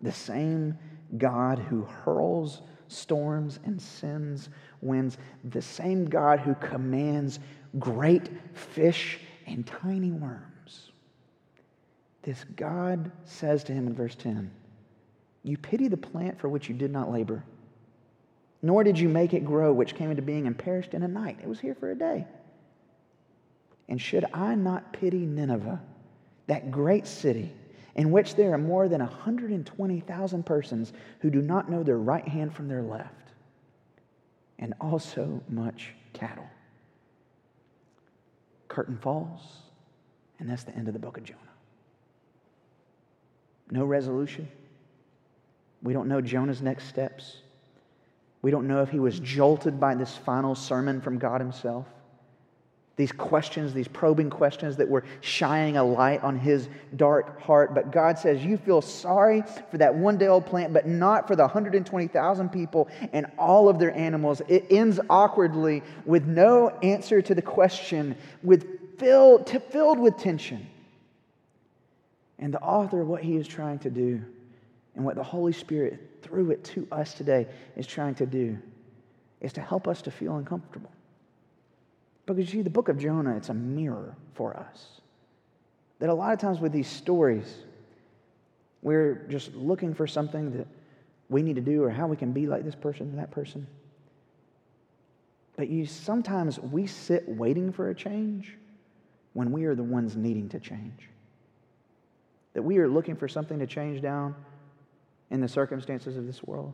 The 0.00 0.12
same 0.12 0.78
God 1.16 1.58
who 1.58 1.82
hurls 1.82 2.62
storms 2.88 3.58
and 3.64 3.80
sends 3.80 4.48
winds, 4.80 5.18
the 5.44 5.62
same 5.62 6.06
God 6.06 6.40
who 6.40 6.54
commands 6.54 7.40
great 7.78 8.30
fish 8.54 9.20
and 9.46 9.66
tiny 9.66 10.10
worms. 10.10 10.92
This 12.22 12.44
God 12.56 13.10
says 13.24 13.64
to 13.64 13.72
him 13.72 13.86
in 13.86 13.94
verse 13.94 14.14
10 14.14 14.50
you 15.48 15.56
pity 15.56 15.88
the 15.88 15.96
plant 15.96 16.38
for 16.38 16.48
which 16.48 16.68
you 16.68 16.74
did 16.74 16.90
not 16.90 17.10
labor, 17.10 17.42
nor 18.60 18.84
did 18.84 18.98
you 18.98 19.08
make 19.08 19.34
it 19.34 19.44
grow, 19.44 19.72
which 19.72 19.94
came 19.94 20.10
into 20.10 20.22
being 20.22 20.46
and 20.46 20.58
perished 20.58 20.94
in 20.94 21.02
a 21.02 21.08
night. 21.08 21.38
It 21.42 21.48
was 21.48 21.60
here 21.60 21.74
for 21.74 21.90
a 21.90 21.94
day. 21.94 22.26
And 23.88 24.00
should 24.00 24.26
I 24.34 24.54
not 24.54 24.92
pity 24.92 25.24
Nineveh, 25.24 25.80
that 26.48 26.70
great 26.70 27.06
city, 27.06 27.52
in 27.94 28.10
which 28.10 28.34
there 28.34 28.52
are 28.52 28.58
more 28.58 28.88
than 28.88 29.00
120,000 29.00 30.46
persons 30.46 30.92
who 31.20 31.30
do 31.30 31.40
not 31.40 31.70
know 31.70 31.82
their 31.82 31.98
right 31.98 32.26
hand 32.26 32.54
from 32.54 32.68
their 32.68 32.82
left, 32.82 33.32
and 34.58 34.74
also 34.80 35.42
much 35.48 35.94
cattle? 36.12 36.48
Curtain 38.66 38.98
falls, 38.98 39.40
and 40.38 40.48
that's 40.48 40.64
the 40.64 40.74
end 40.74 40.88
of 40.88 40.94
the 40.94 41.00
book 41.00 41.16
of 41.16 41.24
Jonah. 41.24 41.38
No 43.70 43.84
resolution 43.84 44.48
we 45.82 45.92
don't 45.92 46.08
know 46.08 46.20
Jonah's 46.20 46.62
next 46.62 46.88
steps. 46.88 47.36
We 48.42 48.50
don't 48.50 48.68
know 48.68 48.82
if 48.82 48.90
he 48.90 49.00
was 49.00 49.18
jolted 49.20 49.80
by 49.80 49.94
this 49.94 50.16
final 50.16 50.54
sermon 50.54 51.00
from 51.00 51.18
God 51.18 51.40
himself. 51.40 51.86
These 52.96 53.12
questions, 53.12 53.72
these 53.72 53.86
probing 53.86 54.28
questions 54.28 54.76
that 54.76 54.88
were 54.88 55.04
shining 55.20 55.76
a 55.76 55.84
light 55.84 56.20
on 56.24 56.36
his 56.36 56.68
dark 56.96 57.40
heart. 57.40 57.72
But 57.72 57.92
God 57.92 58.18
says, 58.18 58.44
You 58.44 58.56
feel 58.56 58.82
sorry 58.82 59.44
for 59.70 59.78
that 59.78 59.94
one 59.94 60.18
day 60.18 60.26
old 60.26 60.46
plant, 60.46 60.72
but 60.72 60.86
not 60.88 61.28
for 61.28 61.36
the 61.36 61.44
120,000 61.44 62.48
people 62.48 62.88
and 63.12 63.26
all 63.38 63.68
of 63.68 63.78
their 63.78 63.96
animals. 63.96 64.42
It 64.48 64.66
ends 64.70 64.98
awkwardly 65.08 65.84
with 66.06 66.26
no 66.26 66.70
answer 66.82 67.22
to 67.22 67.36
the 67.36 67.42
question, 67.42 68.16
with 68.42 68.98
filled, 68.98 69.48
filled 69.70 70.00
with 70.00 70.16
tension. 70.16 70.66
And 72.40 72.52
the 72.52 72.60
author, 72.60 73.04
what 73.04 73.22
he 73.22 73.36
is 73.36 73.46
trying 73.46 73.78
to 73.80 73.90
do 73.90 74.24
and 74.98 75.06
what 75.06 75.14
the 75.14 75.22
Holy 75.22 75.52
Spirit, 75.52 76.00
through 76.22 76.50
it 76.50 76.64
to 76.64 76.86
us 76.90 77.14
today, 77.14 77.46
is 77.76 77.86
trying 77.86 78.16
to 78.16 78.26
do 78.26 78.58
is 79.40 79.52
to 79.52 79.60
help 79.60 79.86
us 79.86 80.02
to 80.02 80.10
feel 80.10 80.36
uncomfortable. 80.36 80.90
Because 82.26 82.52
you 82.52 82.58
see, 82.58 82.62
the 82.62 82.70
book 82.70 82.88
of 82.88 82.98
Jonah, 82.98 83.36
it's 83.36 83.48
a 83.48 83.54
mirror 83.54 84.16
for 84.34 84.56
us. 84.56 85.00
That 86.00 86.08
a 86.08 86.14
lot 86.14 86.32
of 86.32 86.40
times 86.40 86.58
with 86.58 86.72
these 86.72 86.88
stories, 86.88 87.58
we're 88.82 89.24
just 89.30 89.54
looking 89.54 89.94
for 89.94 90.08
something 90.08 90.50
that 90.58 90.66
we 91.28 91.42
need 91.42 91.54
to 91.54 91.62
do 91.62 91.84
or 91.84 91.90
how 91.90 92.08
we 92.08 92.16
can 92.16 92.32
be 92.32 92.48
like 92.48 92.64
this 92.64 92.74
person 92.74 93.12
or 93.12 93.16
that 93.18 93.30
person. 93.30 93.68
But 95.56 95.68
you 95.68 95.86
sometimes 95.86 96.58
we 96.58 96.88
sit 96.88 97.28
waiting 97.28 97.70
for 97.70 97.90
a 97.90 97.94
change 97.94 98.56
when 99.32 99.52
we 99.52 99.64
are 99.66 99.76
the 99.76 99.84
ones 99.84 100.16
needing 100.16 100.48
to 100.48 100.58
change. 100.58 101.08
That 102.54 102.62
we 102.62 102.78
are 102.78 102.88
looking 102.88 103.14
for 103.14 103.28
something 103.28 103.60
to 103.60 103.66
change 103.68 104.02
down 104.02 104.34
in 105.30 105.40
the 105.40 105.48
circumstances 105.48 106.16
of 106.16 106.26
this 106.26 106.42
world, 106.42 106.72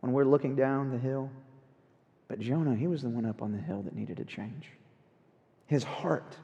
when 0.00 0.12
we're 0.12 0.24
looking 0.24 0.54
down 0.54 0.90
the 0.90 0.98
hill. 0.98 1.30
But 2.28 2.38
Jonah, 2.40 2.76
he 2.76 2.86
was 2.86 3.02
the 3.02 3.08
one 3.08 3.26
up 3.26 3.42
on 3.42 3.52
the 3.52 3.58
hill 3.58 3.82
that 3.82 3.94
needed 3.94 4.18
to 4.18 4.24
change. 4.24 4.66
His 5.66 5.82
heart, 5.82 6.36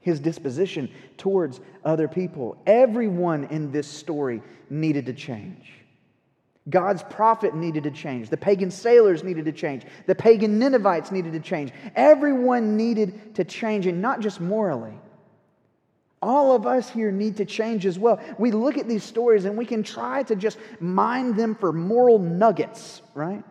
his 0.00 0.20
disposition 0.20 0.90
towards 1.16 1.60
other 1.84 2.08
people, 2.08 2.56
everyone 2.66 3.44
in 3.44 3.72
this 3.72 3.86
story 3.86 4.42
needed 4.70 5.06
to 5.06 5.12
change. 5.12 5.72
God's 6.70 7.02
prophet 7.02 7.54
needed 7.54 7.84
to 7.84 7.90
change. 7.90 8.30
The 8.30 8.38
pagan 8.38 8.70
sailors 8.70 9.22
needed 9.22 9.44
to 9.44 9.52
change. 9.52 9.84
The 10.06 10.14
pagan 10.14 10.58
Ninevites 10.58 11.12
needed 11.12 11.34
to 11.34 11.40
change. 11.40 11.72
Everyone 11.94 12.76
needed 12.76 13.34
to 13.34 13.44
change, 13.44 13.86
and 13.86 14.00
not 14.00 14.20
just 14.20 14.40
morally. 14.40 14.94
All 16.24 16.56
of 16.56 16.66
us 16.66 16.88
here 16.88 17.12
need 17.12 17.36
to 17.36 17.44
change 17.44 17.84
as 17.84 17.98
well. 17.98 18.18
We 18.38 18.50
look 18.50 18.78
at 18.78 18.88
these 18.88 19.04
stories 19.04 19.44
and 19.44 19.58
we 19.58 19.66
can 19.66 19.82
try 19.82 20.22
to 20.22 20.34
just 20.34 20.56
mine 20.80 21.36
them 21.36 21.54
for 21.54 21.70
moral 21.70 22.18
nuggets, 22.18 23.02
right? 23.12 23.44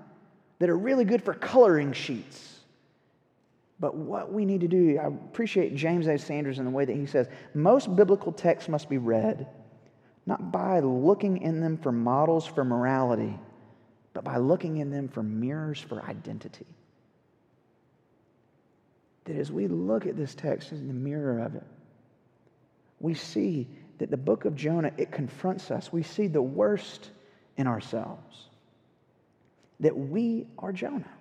That 0.57 0.71
are 0.71 0.77
really 0.77 1.05
good 1.05 1.21
for 1.21 1.35
coloring 1.35 1.93
sheets. 1.93 2.61
But 3.79 3.95
what 3.95 4.33
we 4.33 4.43
need 4.43 4.61
to 4.61 4.67
do, 4.67 4.97
I 4.97 5.05
appreciate 5.05 5.75
James 5.75 6.07
A. 6.07 6.17
Sanders 6.17 6.57
in 6.57 6.65
the 6.65 6.71
way 6.71 6.83
that 6.83 6.95
he 6.95 7.05
says 7.05 7.27
most 7.53 7.95
biblical 7.95 8.31
texts 8.31 8.67
must 8.67 8.89
be 8.89 8.97
read 8.97 9.45
not 10.25 10.51
by 10.51 10.79
looking 10.79 11.43
in 11.43 11.61
them 11.61 11.77
for 11.77 11.91
models 11.91 12.47
for 12.47 12.63
morality, 12.63 13.37
but 14.13 14.23
by 14.23 14.37
looking 14.37 14.77
in 14.77 14.89
them 14.89 15.09
for 15.09 15.21
mirrors 15.21 15.79
for 15.79 16.01
identity. 16.05 16.65
That 19.25 19.35
as 19.35 19.51
we 19.51 19.67
look 19.67 20.07
at 20.07 20.17
this 20.17 20.33
text 20.33 20.71
in 20.71 20.87
the 20.87 20.93
mirror 20.93 21.39
of 21.39 21.53
it, 21.53 21.63
we 23.03 23.13
see 23.13 23.67
that 23.97 24.09
the 24.09 24.17
book 24.17 24.45
of 24.45 24.55
Jonah, 24.55 24.91
it 24.97 25.11
confronts 25.11 25.69
us. 25.69 25.91
We 25.91 26.03
see 26.03 26.27
the 26.27 26.41
worst 26.41 27.11
in 27.57 27.67
ourselves. 27.67 28.45
That 29.81 29.95
we 29.95 30.47
are 30.57 30.71
Jonah. 30.71 31.11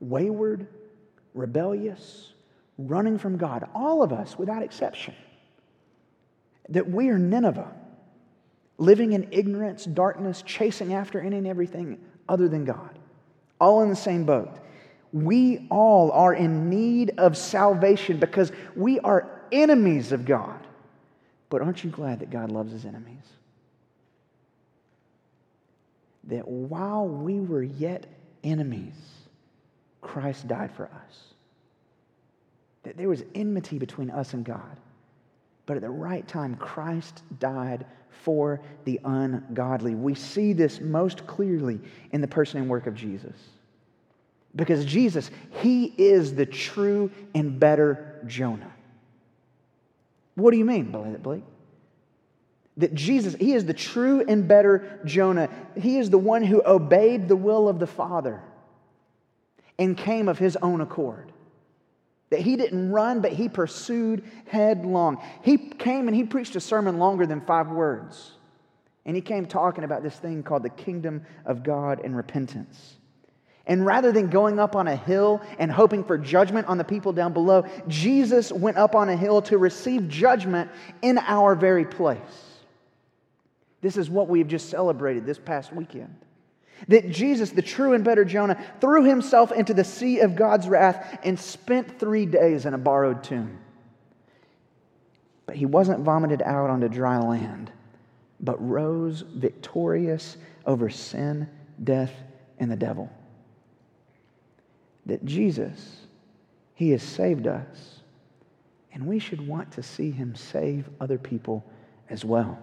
Wayward, 0.00 0.66
rebellious, 1.34 2.32
running 2.78 3.16
from 3.16 3.36
God. 3.36 3.68
All 3.74 4.02
of 4.02 4.12
us, 4.12 4.36
without 4.36 4.62
exception 4.62 5.14
that 6.68 6.90
we 6.90 7.08
are 7.10 7.18
Nineveh, 7.18 7.72
living 8.76 9.12
in 9.12 9.28
ignorance, 9.30 9.84
darkness, 9.84 10.42
chasing 10.42 10.94
after 10.94 11.20
any 11.20 11.38
and 11.38 11.46
everything 11.46 12.00
other 12.28 12.48
than 12.48 12.64
God, 12.64 12.98
all 13.60 13.82
in 13.82 13.88
the 13.88 13.94
same 13.94 14.24
boat. 14.24 14.58
We 15.12 15.68
all 15.70 16.10
are 16.10 16.34
in 16.34 16.68
need 16.68 17.12
of 17.18 17.36
salvation 17.36 18.18
because 18.18 18.50
we 18.74 18.98
are 18.98 19.35
enemies 19.52 20.12
of 20.12 20.24
God. 20.24 20.60
But 21.48 21.62
aren't 21.62 21.84
you 21.84 21.90
glad 21.90 22.20
that 22.20 22.30
God 22.30 22.50
loves 22.50 22.72
his 22.72 22.84
enemies? 22.84 23.22
That 26.24 26.46
while 26.46 27.06
we 27.06 27.40
were 27.40 27.62
yet 27.62 28.06
enemies, 28.42 28.94
Christ 30.00 30.48
died 30.48 30.72
for 30.72 30.86
us. 30.86 31.18
That 32.82 32.96
there 32.96 33.08
was 33.08 33.22
enmity 33.34 33.78
between 33.78 34.10
us 34.10 34.34
and 34.34 34.44
God. 34.44 34.80
But 35.66 35.76
at 35.76 35.82
the 35.82 35.90
right 35.90 36.26
time, 36.26 36.56
Christ 36.56 37.22
died 37.38 37.86
for 38.22 38.60
the 38.84 39.00
ungodly. 39.04 39.94
We 39.94 40.14
see 40.14 40.52
this 40.52 40.80
most 40.80 41.26
clearly 41.26 41.80
in 42.12 42.20
the 42.20 42.28
person 42.28 42.60
and 42.60 42.68
work 42.68 42.86
of 42.86 42.94
Jesus. 42.94 43.36
Because 44.54 44.84
Jesus, 44.84 45.30
he 45.62 45.86
is 45.98 46.34
the 46.34 46.46
true 46.46 47.10
and 47.34 47.60
better 47.60 48.20
Jonah. 48.26 48.72
What 50.36 50.52
do 50.52 50.58
you 50.58 50.64
mean, 50.64 50.92
Blake? 51.22 51.42
That 52.76 52.94
Jesus, 52.94 53.34
he 53.34 53.54
is 53.54 53.64
the 53.64 53.74
true 53.74 54.22
and 54.26 54.46
better 54.46 55.00
Jonah. 55.04 55.48
He 55.76 55.98
is 55.98 56.10
the 56.10 56.18
one 56.18 56.44
who 56.44 56.62
obeyed 56.64 57.26
the 57.26 57.36
will 57.36 57.68
of 57.68 57.78
the 57.78 57.86
Father 57.86 58.42
and 59.78 59.96
came 59.96 60.28
of 60.28 60.38
his 60.38 60.56
own 60.56 60.80
accord. 60.82 61.32
That 62.30 62.40
he 62.40 62.56
didn't 62.56 62.90
run, 62.92 63.20
but 63.20 63.32
he 63.32 63.48
pursued 63.48 64.24
headlong. 64.46 65.22
He 65.42 65.56
came 65.56 66.06
and 66.06 66.14
he 66.14 66.24
preached 66.24 66.54
a 66.54 66.60
sermon 66.60 66.98
longer 66.98 67.26
than 67.26 67.40
five 67.40 67.68
words. 67.68 68.32
And 69.06 69.16
he 69.16 69.22
came 69.22 69.46
talking 69.46 69.84
about 69.84 70.02
this 70.02 70.16
thing 70.16 70.42
called 70.42 70.64
the 70.64 70.70
kingdom 70.70 71.24
of 71.46 71.62
God 71.62 72.00
and 72.04 72.14
repentance. 72.16 72.96
And 73.66 73.84
rather 73.84 74.12
than 74.12 74.28
going 74.28 74.60
up 74.60 74.76
on 74.76 74.86
a 74.86 74.94
hill 74.94 75.42
and 75.58 75.72
hoping 75.72 76.04
for 76.04 76.16
judgment 76.16 76.68
on 76.68 76.78
the 76.78 76.84
people 76.84 77.12
down 77.12 77.32
below, 77.32 77.64
Jesus 77.88 78.52
went 78.52 78.76
up 78.76 78.94
on 78.94 79.08
a 79.08 79.16
hill 79.16 79.42
to 79.42 79.58
receive 79.58 80.08
judgment 80.08 80.70
in 81.02 81.18
our 81.18 81.56
very 81.56 81.84
place. 81.84 82.20
This 83.80 83.96
is 83.96 84.08
what 84.08 84.28
we've 84.28 84.46
just 84.46 84.70
celebrated 84.70 85.26
this 85.26 85.38
past 85.38 85.72
weekend. 85.72 86.14
That 86.88 87.10
Jesus, 87.10 87.50
the 87.50 87.62
true 87.62 87.94
and 87.94 88.04
better 88.04 88.24
Jonah, 88.24 88.62
threw 88.80 89.04
himself 89.04 89.50
into 89.50 89.74
the 89.74 89.84
sea 89.84 90.20
of 90.20 90.36
God's 90.36 90.68
wrath 90.68 91.18
and 91.24 91.38
spent 91.38 91.98
three 91.98 92.26
days 92.26 92.66
in 92.66 92.74
a 92.74 92.78
borrowed 92.78 93.24
tomb. 93.24 93.58
But 95.46 95.56
he 95.56 95.66
wasn't 95.66 96.00
vomited 96.00 96.42
out 96.42 96.70
onto 96.70 96.88
dry 96.88 97.18
land, 97.18 97.72
but 98.40 98.56
rose 98.64 99.22
victorious 99.22 100.36
over 100.66 100.90
sin, 100.90 101.48
death, 101.82 102.12
and 102.58 102.70
the 102.70 102.76
devil. 102.76 103.10
That 105.06 105.24
Jesus, 105.24 106.06
he 106.74 106.90
has 106.90 107.02
saved 107.02 107.46
us, 107.46 108.00
and 108.92 109.06
we 109.06 109.18
should 109.18 109.46
want 109.46 109.72
to 109.72 109.82
see 109.82 110.10
him 110.10 110.34
save 110.34 110.88
other 111.00 111.18
people 111.18 111.64
as 112.10 112.24
well 112.24 112.58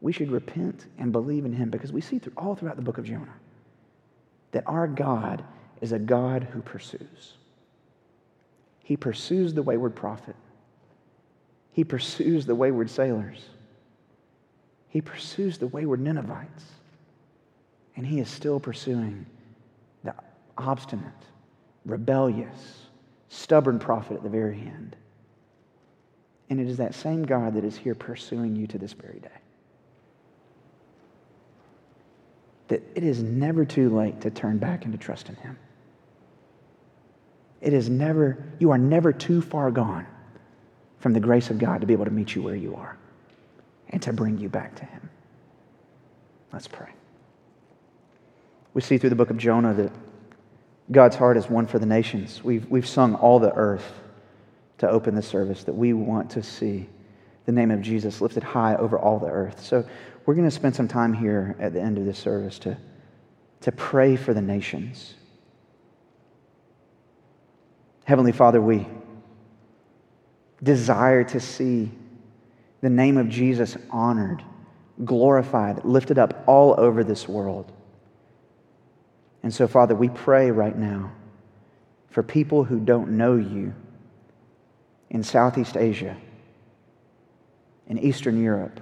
we 0.00 0.12
should 0.12 0.30
repent 0.30 0.86
and 0.98 1.12
believe 1.12 1.44
in 1.44 1.52
him 1.52 1.70
because 1.70 1.92
we 1.92 2.00
see 2.00 2.18
through, 2.18 2.32
all 2.36 2.54
throughout 2.54 2.76
the 2.76 2.82
book 2.82 2.98
of 2.98 3.04
Jonah 3.04 3.34
that 4.52 4.64
our 4.66 4.86
God 4.86 5.42
is 5.80 5.92
a 5.92 5.98
God 5.98 6.46
who 6.52 6.62
pursues. 6.62 7.34
He 8.82 8.96
pursues 8.96 9.52
the 9.52 9.62
wayward 9.62 9.94
prophet. 9.94 10.36
He 11.72 11.84
pursues 11.84 12.46
the 12.46 12.54
wayward 12.54 12.88
sailors. 12.88 13.48
He 14.88 15.00
pursues 15.00 15.58
the 15.58 15.66
wayward 15.66 16.00
Ninevites. 16.00 16.64
And 17.96 18.06
he 18.06 18.20
is 18.20 18.28
still 18.30 18.60
pursuing 18.60 19.26
obstinate, 20.58 21.12
rebellious, 21.84 22.86
stubborn 23.28 23.78
prophet 23.78 24.16
at 24.16 24.22
the 24.22 24.28
very 24.28 24.60
end. 24.60 24.96
And 26.48 26.60
it 26.60 26.68
is 26.68 26.76
that 26.76 26.94
same 26.94 27.24
God 27.24 27.54
that 27.54 27.64
is 27.64 27.76
here 27.76 27.94
pursuing 27.94 28.54
you 28.54 28.66
to 28.68 28.78
this 28.78 28.92
very 28.92 29.18
day. 29.18 29.28
that 32.68 32.82
it 32.94 33.04
is 33.04 33.22
never 33.22 33.64
too 33.64 33.94
late 33.94 34.20
to 34.20 34.30
turn 34.30 34.58
back 34.58 34.84
and 34.84 34.92
to 34.92 34.98
trust 34.98 35.28
in 35.28 35.36
Him. 35.36 35.58
It 37.60 37.72
is 37.72 37.88
never, 37.88 38.44
you 38.58 38.70
are 38.70 38.78
never 38.78 39.12
too 39.12 39.40
far 39.40 39.70
gone 39.70 40.06
from 40.98 41.12
the 41.12 41.20
grace 41.20 41.50
of 41.50 41.58
God 41.58 41.80
to 41.80 41.86
be 41.86 41.92
able 41.92 42.04
to 42.04 42.10
meet 42.10 42.34
you 42.34 42.42
where 42.42 42.56
you 42.56 42.74
are 42.74 42.96
and 43.90 44.02
to 44.02 44.12
bring 44.12 44.38
you 44.38 44.48
back 44.48 44.74
to 44.76 44.84
Him. 44.84 45.08
Let's 46.52 46.66
pray. 46.66 46.90
We 48.74 48.82
see 48.82 48.98
through 48.98 49.10
the 49.10 49.16
book 49.16 49.30
of 49.30 49.38
Jonah 49.38 49.72
that 49.74 49.92
God's 50.90 51.16
heart 51.16 51.36
is 51.36 51.50
one 51.50 51.66
for 51.66 51.78
the 51.78 51.86
nations. 51.86 52.42
We've, 52.44 52.68
we've 52.70 52.86
sung 52.86 53.14
all 53.16 53.38
the 53.38 53.52
earth 53.52 53.92
to 54.78 54.88
open 54.88 55.14
the 55.14 55.22
service, 55.22 55.64
that 55.64 55.72
we 55.72 55.92
want 55.92 56.30
to 56.30 56.42
see 56.42 56.86
the 57.46 57.52
name 57.52 57.70
of 57.70 57.80
Jesus 57.80 58.20
lifted 58.20 58.42
high 58.42 58.76
over 58.76 58.98
all 58.98 59.18
the 59.18 59.28
earth. 59.28 59.60
So 59.60 59.84
we're 60.26 60.34
going 60.34 60.48
to 60.48 60.54
spend 60.54 60.76
some 60.76 60.88
time 60.88 61.12
here 61.12 61.56
at 61.58 61.72
the 61.72 61.80
end 61.80 61.98
of 61.98 62.04
this 62.04 62.18
service 62.18 62.58
to, 62.60 62.76
to 63.62 63.72
pray 63.72 64.16
for 64.16 64.34
the 64.34 64.42
nations. 64.42 65.14
Heavenly 68.04 68.32
Father, 68.32 68.60
we 68.60 68.86
desire 70.62 71.24
to 71.24 71.40
see 71.40 71.90
the 72.80 72.90
name 72.90 73.16
of 73.16 73.28
Jesus 73.28 73.76
honored, 73.90 74.42
glorified, 75.04 75.84
lifted 75.84 76.18
up 76.18 76.44
all 76.46 76.74
over 76.78 77.02
this 77.02 77.28
world. 77.28 77.72
And 79.46 79.54
so, 79.54 79.68
Father, 79.68 79.94
we 79.94 80.08
pray 80.08 80.50
right 80.50 80.76
now 80.76 81.12
for 82.10 82.24
people 82.24 82.64
who 82.64 82.80
don't 82.80 83.10
know 83.10 83.36
you 83.36 83.74
in 85.08 85.22
Southeast 85.22 85.76
Asia, 85.76 86.16
in 87.86 87.96
Eastern 87.96 88.42
Europe, 88.42 88.80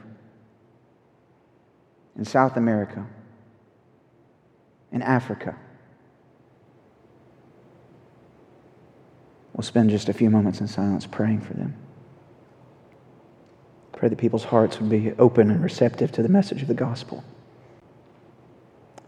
in 2.17 2.25
South 2.25 2.57
America, 2.57 3.07
in 4.91 5.03
Africa. 5.03 5.55
We'll 9.53 9.65
spend 9.65 9.91
just 9.91 10.09
a 10.09 10.15
few 10.15 10.31
moments 10.31 10.63
in 10.63 10.67
silence 10.67 11.05
praying 11.05 11.43
for 11.43 11.53
them. 11.53 11.77
Pray 13.93 14.09
that 14.09 14.17
people's 14.17 14.45
hearts 14.45 14.81
would 14.81 14.89
be 14.89 15.13
open 15.19 15.51
and 15.51 15.63
receptive 15.63 16.11
to 16.13 16.23
the 16.23 16.31
message 16.31 16.63
of 16.63 16.69
the 16.69 16.73
gospel. 16.73 17.23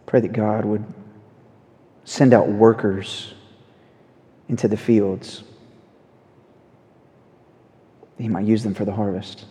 Pray 0.05 0.21
that 0.21 0.35
God 0.35 0.67
would 0.67 0.85
send 2.07 2.33
out 2.33 2.49
workers 2.49 3.35
into 4.49 4.69
the 4.69 4.79
fields. 4.79 5.43
He 8.17 8.29
might 8.29 8.47
use 8.47 8.63
them 8.63 8.75
for 8.75 8.87
the 8.87 8.93
harvest. 8.93 9.45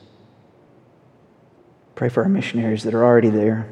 Pray 1.95 2.09
for 2.09 2.23
our 2.23 2.29
missionaries 2.29 2.83
that 2.83 2.95
are 2.95 3.05
already 3.05 3.29
there, 3.29 3.67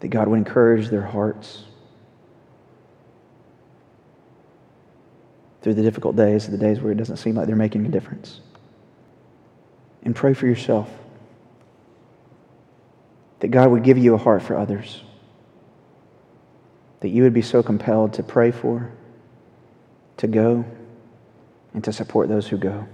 that 0.00 0.08
God 0.08 0.28
would 0.28 0.36
encourage 0.36 0.88
their 0.90 1.02
hearts 1.02 1.64
through 5.62 5.74
the 5.74 5.82
difficult 5.82 6.16
days, 6.16 6.46
the 6.48 6.58
days 6.58 6.80
where 6.80 6.92
it 6.92 6.96
doesn't 6.98 7.16
seem 7.16 7.34
like 7.34 7.46
they're 7.46 7.56
making 7.56 7.86
a 7.86 7.90
difference. 7.90 8.40
And 10.04 10.14
pray 10.14 10.34
for 10.34 10.46
yourself. 10.46 10.90
that 13.44 13.50
God 13.50 13.70
would 13.70 13.82
give 13.82 13.98
you 13.98 14.14
a 14.14 14.16
heart 14.16 14.42
for 14.42 14.56
others, 14.56 15.03
that 17.04 17.10
you 17.10 17.22
would 17.22 17.34
be 17.34 17.42
so 17.42 17.62
compelled 17.62 18.14
to 18.14 18.22
pray 18.22 18.50
for, 18.50 18.90
to 20.16 20.26
go, 20.26 20.64
and 21.74 21.84
to 21.84 21.92
support 21.92 22.30
those 22.30 22.48
who 22.48 22.56
go, 22.56 22.88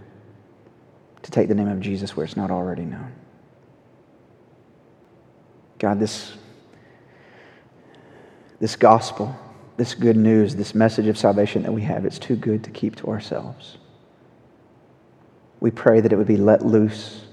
to 1.22 1.30
take 1.30 1.46
the 1.46 1.54
name 1.54 1.68
of 1.68 1.78
Jesus 1.78 2.16
where 2.16 2.26
it's 2.26 2.36
not 2.36 2.50
already 2.50 2.82
known. 2.82 3.12
God, 5.78 6.00
this, 6.00 6.32
this 8.58 8.74
gospel, 8.74 9.32
this 9.76 9.94
good 9.94 10.16
news, 10.16 10.56
this 10.56 10.74
message 10.74 11.06
of 11.06 11.16
salvation 11.16 11.62
that 11.62 11.72
we 11.72 11.82
have, 11.82 12.04
it's 12.04 12.18
too 12.18 12.34
good 12.34 12.64
to 12.64 12.70
keep 12.70 12.96
to 12.96 13.06
ourselves. 13.06 13.78
We 15.60 15.70
pray 15.70 16.00
that 16.00 16.12
it 16.12 16.16
would 16.16 16.26
be 16.26 16.36
let 16.36 16.66
loose 16.66 17.26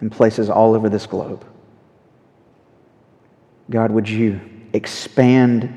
in 0.00 0.08
places 0.08 0.48
all 0.48 0.74
over 0.74 0.88
this 0.88 1.04
globe. 1.04 1.44
God, 3.68 3.90
would 3.90 4.08
you 4.08 4.40
expand 4.72 5.74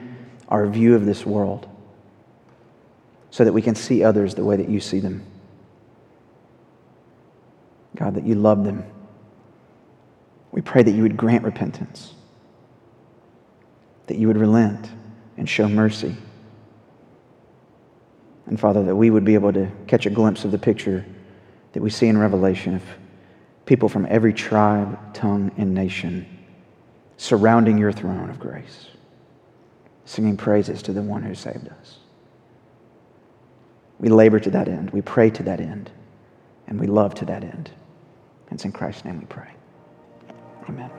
our 0.49 0.67
view 0.67 0.95
of 0.95 1.05
this 1.05 1.25
world 1.25 1.67
so 3.29 3.43
that 3.43 3.53
we 3.53 3.61
can 3.61 3.75
see 3.75 4.03
others 4.03 4.35
the 4.35 4.43
way 4.43 4.55
that 4.55 4.69
you 4.69 4.79
see 4.79 4.99
them? 4.99 5.25
God, 7.95 8.15
that 8.15 8.25
you 8.25 8.35
love 8.35 8.63
them 8.63 8.85
we 10.55 10.61
pray 10.61 10.81
that 10.81 10.91
you 10.91 11.03
would 11.03 11.17
grant 11.17 11.43
repentance, 11.43 12.13
that 14.07 14.17
you 14.17 14.27
would 14.27 14.37
relent 14.37 14.89
and 15.35 15.49
show 15.49 15.67
mercy. 15.67 16.15
And 18.45 18.57
Father, 18.57 18.81
that 18.85 18.95
we 18.95 19.09
would 19.09 19.25
be 19.25 19.33
able 19.33 19.51
to 19.51 19.69
catch 19.85 20.05
a 20.05 20.09
glimpse 20.09 20.45
of 20.45 20.51
the 20.51 20.57
picture 20.57 21.05
that 21.73 21.83
we 21.83 21.89
see 21.89 22.07
in 22.07 22.17
Revelation 22.17 22.73
of 22.75 22.83
people 23.65 23.89
from 23.89 24.07
every 24.09 24.31
tribe, 24.31 25.13
tongue, 25.13 25.51
and 25.57 25.73
nation 25.73 26.25
surrounding 27.17 27.77
your 27.77 27.91
throne 27.91 28.29
of 28.29 28.39
grace, 28.39 28.87
singing 30.05 30.37
praises 30.37 30.81
to 30.83 30.93
the 30.93 31.01
one 31.01 31.23
who 31.23 31.35
saved 31.35 31.67
us. 31.67 31.97
We 33.99 34.09
labor 34.09 34.39
to 34.39 34.49
that 34.51 34.67
end, 34.67 34.91
we 34.91 35.01
pray 35.01 35.29
to 35.31 35.43
that 35.43 35.59
end, 35.59 35.91
and 36.67 36.79
we 36.79 36.87
love 36.87 37.15
to 37.15 37.25
that 37.25 37.43
end. 37.43 37.71
And 38.49 38.57
it's 38.57 38.65
in 38.65 38.71
Christ's 38.71 39.05
name 39.05 39.19
we 39.19 39.25
pray. 39.25 39.49
Amen. 40.67 40.91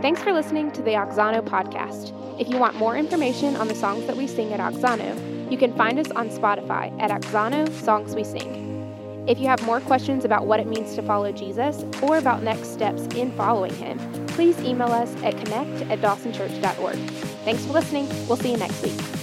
Thanks 0.00 0.22
for 0.22 0.32
listening 0.32 0.70
to 0.72 0.82
the 0.82 0.92
Auxano 0.92 1.44
podcast. 1.44 2.14
If 2.40 2.48
you 2.48 2.56
want 2.58 2.76
more 2.76 2.96
information 2.96 3.56
on 3.56 3.66
the 3.66 3.74
songs 3.74 4.06
that 4.06 4.16
we 4.16 4.28
sing 4.28 4.52
at 4.52 4.60
Auxano, 4.60 5.50
you 5.50 5.58
can 5.58 5.74
find 5.76 5.98
us 5.98 6.10
on 6.12 6.28
Spotify 6.28 6.96
at 7.00 7.10
Auxano 7.10 7.68
Songs 7.82 8.14
We 8.14 8.22
Sing. 8.22 8.67
If 9.28 9.38
you 9.38 9.46
have 9.48 9.62
more 9.62 9.78
questions 9.82 10.24
about 10.24 10.46
what 10.46 10.58
it 10.58 10.66
means 10.66 10.94
to 10.94 11.02
follow 11.02 11.30
Jesus 11.32 11.84
or 12.02 12.16
about 12.16 12.42
next 12.42 12.72
steps 12.72 13.02
in 13.14 13.30
following 13.32 13.74
him, 13.74 13.98
please 14.28 14.58
email 14.60 14.90
us 14.90 15.14
at 15.22 15.36
connect 15.36 15.82
at 15.90 16.00
dawsonchurch.org. 16.00 16.96
Thanks 17.44 17.66
for 17.66 17.74
listening. 17.74 18.08
We'll 18.26 18.38
see 18.38 18.52
you 18.52 18.56
next 18.56 18.82
week. 18.82 19.17